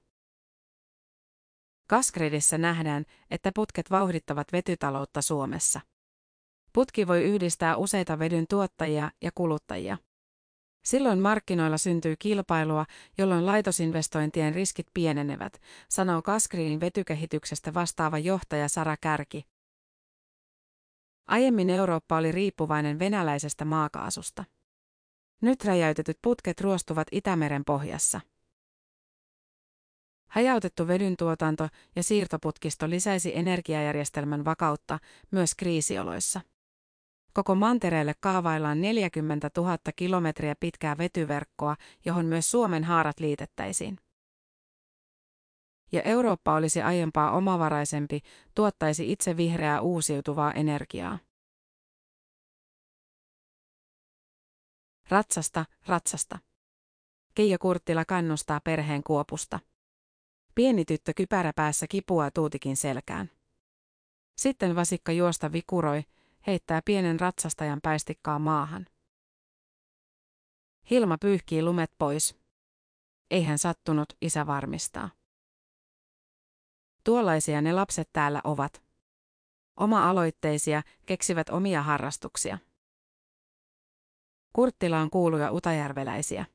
Gasgridissä 1.88 2.58
nähdään, 2.58 3.04
että 3.30 3.52
putket 3.54 3.90
vauhdittavat 3.90 4.52
vetytaloutta 4.52 5.22
Suomessa. 5.22 5.80
Putki 6.72 7.06
voi 7.06 7.22
yhdistää 7.22 7.76
useita 7.76 8.18
vedyn 8.18 8.46
tuottajia 8.50 9.10
ja 9.22 9.30
kuluttajia. 9.34 9.98
Silloin 10.84 11.18
markkinoilla 11.18 11.78
syntyy 11.78 12.16
kilpailua, 12.18 12.84
jolloin 13.18 13.46
laitosinvestointien 13.46 14.54
riskit 14.54 14.86
pienenevät, 14.94 15.60
sanoo 15.88 16.22
Kaskriin 16.22 16.80
vetykehityksestä 16.80 17.74
vastaava 17.74 18.18
johtaja 18.18 18.68
Sara 18.68 18.96
Kärki. 19.00 19.44
Aiemmin 21.28 21.70
Eurooppa 21.70 22.16
oli 22.16 22.32
riippuvainen 22.32 22.98
venäläisestä 22.98 23.64
maakaasusta. 23.64 24.44
Nyt 25.44 25.64
räjäytetyt 25.64 26.18
putket 26.22 26.60
ruostuvat 26.60 27.08
Itämeren 27.12 27.64
pohjassa. 27.64 28.20
Hajautettu 30.30 30.86
vedyn 30.86 31.16
tuotanto 31.16 31.68
ja 31.96 32.02
siirtoputkisto 32.02 32.90
lisäisi 32.90 33.36
energiajärjestelmän 33.36 34.44
vakautta 34.44 34.98
myös 35.30 35.54
kriisioloissa. 35.54 36.40
Koko 37.32 37.54
mantereelle 37.54 38.14
kaavaillaan 38.20 38.80
40 38.80 39.50
000 39.56 39.78
kilometriä 39.96 40.54
pitkää 40.60 40.98
vetyverkkoa, 40.98 41.76
johon 42.04 42.26
myös 42.26 42.50
Suomen 42.50 42.84
haarat 42.84 43.20
liitettäisiin. 43.20 43.98
Ja 45.92 46.02
Eurooppa 46.02 46.54
olisi 46.54 46.82
aiempaa 46.82 47.30
omavaraisempi, 47.30 48.20
tuottaisi 48.54 49.12
itse 49.12 49.36
vihreää 49.36 49.80
uusiutuvaa 49.80 50.52
energiaa. 50.52 51.18
Ratsasta, 55.08 55.64
ratsasta. 55.86 56.38
Keijo 57.34 57.58
Kurttila 57.60 58.04
kannustaa 58.04 58.60
perheen 58.60 59.02
kuopusta. 59.02 59.60
Pieni 60.54 60.84
tyttö 60.84 61.12
kypärä 61.16 61.52
päässä 61.56 61.86
kipua 61.86 62.30
tuutikin 62.30 62.76
selkään. 62.76 63.30
Sitten 64.36 64.76
vasikka 64.76 65.12
juosta 65.12 65.52
vikuroi, 65.52 66.02
heittää 66.46 66.82
pienen 66.84 67.20
ratsastajan 67.20 67.80
päistikkaa 67.82 68.38
maahan. 68.38 68.86
Hilma 70.90 71.18
pyyhkii 71.18 71.62
lumet 71.62 71.92
pois. 71.98 72.36
Ei 73.30 73.44
hän 73.44 73.58
sattunut, 73.58 74.08
isä 74.20 74.46
varmistaa. 74.46 75.10
Tuollaisia 77.04 77.62
ne 77.62 77.72
lapset 77.72 78.10
täällä 78.12 78.40
ovat. 78.44 78.82
Oma-aloitteisia, 79.76 80.82
keksivät 81.06 81.48
omia 81.48 81.82
harrastuksia. 81.82 82.58
Kurttila 84.54 85.00
on 85.00 85.10
kuuluja 85.10 85.52
utajärveläisiä. 85.52 86.46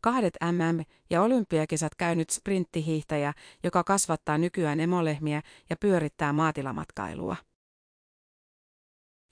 Kahdet 0.00 0.34
MM- 0.42 0.84
ja 1.10 1.22
olympiakisat 1.22 1.94
käynyt 1.94 2.30
sprinttihiihtäjä, 2.30 3.32
joka 3.64 3.84
kasvattaa 3.84 4.38
nykyään 4.38 4.80
emolehmiä 4.80 5.42
ja 5.70 5.76
pyörittää 5.80 6.32
maatilamatkailua. 6.32 7.36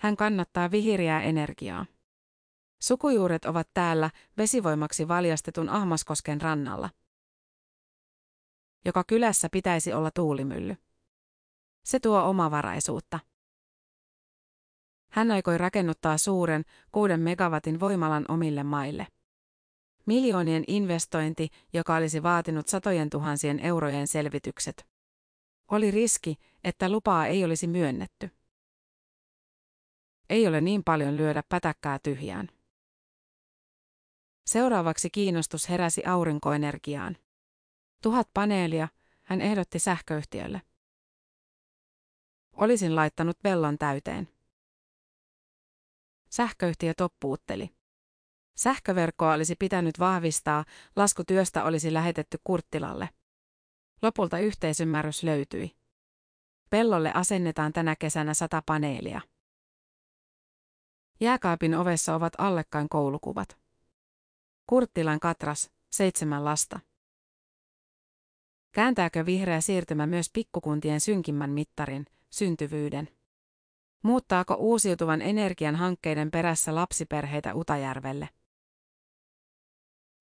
Hän 0.00 0.16
kannattaa 0.16 0.70
vihiriää 0.70 1.22
energiaa. 1.22 1.86
Sukujuuret 2.82 3.44
ovat 3.44 3.68
täällä 3.74 4.10
vesivoimaksi 4.36 5.08
valjastetun 5.08 5.68
Ahmaskosken 5.68 6.40
rannalla. 6.40 6.90
Joka 8.84 9.04
kylässä 9.04 9.48
pitäisi 9.52 9.92
olla 9.92 10.10
tuulimylly. 10.10 10.76
Se 11.84 12.00
tuo 12.00 12.22
omavaraisuutta. 12.22 13.18
Hän 15.10 15.30
aikoi 15.30 15.58
rakennuttaa 15.58 16.18
suuren, 16.18 16.64
kuuden 16.92 17.20
megawatin 17.20 17.80
voimalan 17.80 18.24
omille 18.28 18.62
maille. 18.62 19.06
Miljoonien 20.06 20.64
investointi, 20.66 21.48
joka 21.72 21.96
olisi 21.96 22.22
vaatinut 22.22 22.68
satojen 22.68 23.10
tuhansien 23.10 23.60
eurojen 23.60 24.06
selvitykset. 24.06 24.86
Oli 25.70 25.90
riski, 25.90 26.36
että 26.64 26.88
lupaa 26.88 27.26
ei 27.26 27.44
olisi 27.44 27.66
myönnetty. 27.66 28.30
Ei 30.28 30.46
ole 30.46 30.60
niin 30.60 30.84
paljon 30.84 31.16
lyödä 31.16 31.42
pätäkkää 31.48 31.98
tyhjään. 31.98 32.48
Seuraavaksi 34.46 35.10
kiinnostus 35.10 35.68
heräsi 35.68 36.04
aurinkoenergiaan. 36.04 37.16
Tuhat 38.02 38.28
paneelia, 38.34 38.88
hän 39.22 39.40
ehdotti 39.40 39.78
sähköyhtiölle. 39.78 40.62
Olisin 42.52 42.96
laittanut 42.96 43.38
pellon 43.42 43.78
täyteen. 43.78 44.28
Sähköyhtiö 46.30 46.94
toppuutteli. 46.94 47.70
Sähköverkkoa 48.56 49.34
olisi 49.34 49.54
pitänyt 49.58 49.98
vahvistaa, 49.98 50.64
laskutyöstä 50.96 51.64
olisi 51.64 51.92
lähetetty 51.92 52.38
Kurttilalle. 52.44 53.08
Lopulta 54.02 54.38
yhteisymmärrys 54.38 55.22
löytyi. 55.22 55.76
Pellolle 56.70 57.12
asennetaan 57.14 57.72
tänä 57.72 57.96
kesänä 57.96 58.34
sata 58.34 58.62
paneelia. 58.66 59.20
Jääkaapin 61.20 61.74
ovessa 61.74 62.14
ovat 62.14 62.32
allekkain 62.38 62.88
koulukuvat. 62.88 63.58
Kurttilan 64.66 65.20
katras, 65.20 65.70
seitsemän 65.90 66.44
lasta. 66.44 66.80
Kääntääkö 68.72 69.26
vihreä 69.26 69.60
siirtymä 69.60 70.06
myös 70.06 70.30
pikkukuntien 70.32 71.00
synkimmän 71.00 71.50
mittarin, 71.50 72.06
syntyvyyden? 72.30 73.17
Muuttaako 74.02 74.54
uusiutuvan 74.54 75.22
energian 75.22 75.76
hankkeiden 75.76 76.30
perässä 76.30 76.74
lapsiperheitä 76.74 77.54
Utajärvelle? 77.54 78.28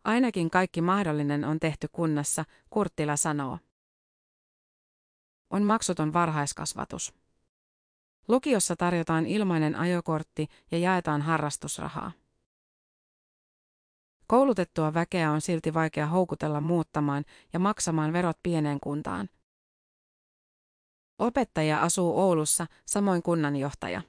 Ainakin 0.04 0.50
kaikki 0.50 0.82
mahdollinen 0.82 1.46
on 1.46 1.60
tehty 1.60 1.88
kunnassa, 1.92 2.46
Kurttila 2.70 3.16
sanoo. 3.16 3.60
On 5.50 5.64
maksuton 5.64 6.14
varhaiskasvatus. 6.14 7.14
Lukiossa 8.28 8.76
tarjotaan 8.76 9.26
ilmainen 9.26 9.76
ajokortti 9.76 10.48
ja 10.72 10.78
jaetaan 10.78 11.22
harrastusrahaa. 11.22 12.12
Koulutettua 14.28 14.94
väkeä 14.94 15.32
on 15.32 15.42
silti 15.42 15.74
vaikea 15.74 16.08
houkutella 16.08 16.62
muuttamaan 16.62 17.26
ja 17.54 17.60
maksamaan 17.60 18.14
verot 18.14 18.38
pieneen 18.44 18.80
kuntaan. 18.80 19.30
Opettaja 21.20 21.82
asuu 21.82 22.20
Oulussa, 22.20 22.68
samoin 22.86 23.24
kunnanjohtaja. 23.24 24.02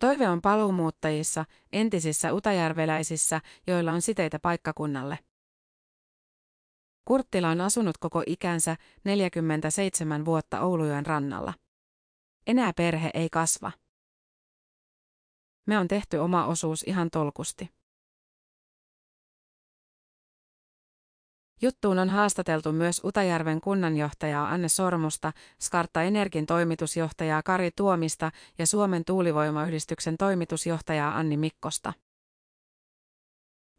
Toive 0.00 0.28
on 0.28 0.42
paluumuuttajissa, 0.42 1.44
entisissä 1.72 2.32
utajärveläisissä, 2.32 3.40
joilla 3.66 3.92
on 3.92 4.02
siteitä 4.02 4.38
paikkakunnalle. 4.38 5.18
Kurttila 7.04 7.48
on 7.48 7.60
asunut 7.60 7.98
koko 7.98 8.22
ikänsä 8.26 8.76
47 9.04 10.24
vuotta 10.24 10.60
Oulujen 10.60 11.06
rannalla. 11.06 11.54
Enää 12.46 12.72
perhe 12.72 13.10
ei 13.14 13.28
kasva. 13.30 13.72
Me 15.66 15.78
on 15.78 15.88
tehty 15.88 16.16
oma 16.16 16.46
osuus 16.46 16.82
ihan 16.82 17.10
tolkusti. 17.10 17.75
Juttuun 21.62 21.98
on 21.98 22.08
haastateltu 22.10 22.72
myös 22.72 23.00
Utajärven 23.04 23.60
kunnanjohtajaa 23.60 24.48
Anne 24.48 24.68
Sormusta, 24.68 25.32
Skarta 25.60 26.02
Energin 26.02 26.46
toimitusjohtajaa 26.46 27.42
Kari 27.42 27.70
Tuomista 27.76 28.30
ja 28.58 28.66
Suomen 28.66 29.04
tuulivoimayhdistyksen 29.04 30.16
toimitusjohtajaa 30.16 31.18
Anni 31.18 31.36
Mikkosta. 31.36 31.92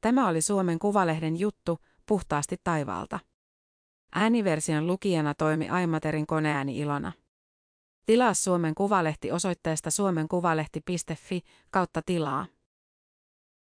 Tämä 0.02 0.28
oli 0.28 0.42
Suomen 0.42 0.80
Kuvalehden 0.80 1.40
juttu, 1.40 1.80
puhtaasti 2.06 2.58
taivaalta. 2.64 3.20
Ääniversion 4.16 4.88
lukijana 4.88 5.34
toimi 5.34 5.70
Aimaterin 5.70 6.28
koneääni 6.28 6.80
Ilona. 6.80 7.12
Tilaa 8.06 8.34
Suomen 8.34 8.76
Kuvalehti 8.76 9.32
osoitteesta 9.32 9.92
suomenkuvalehti.fi 9.92 11.42
kautta 11.72 12.02
tilaa. 12.06 12.46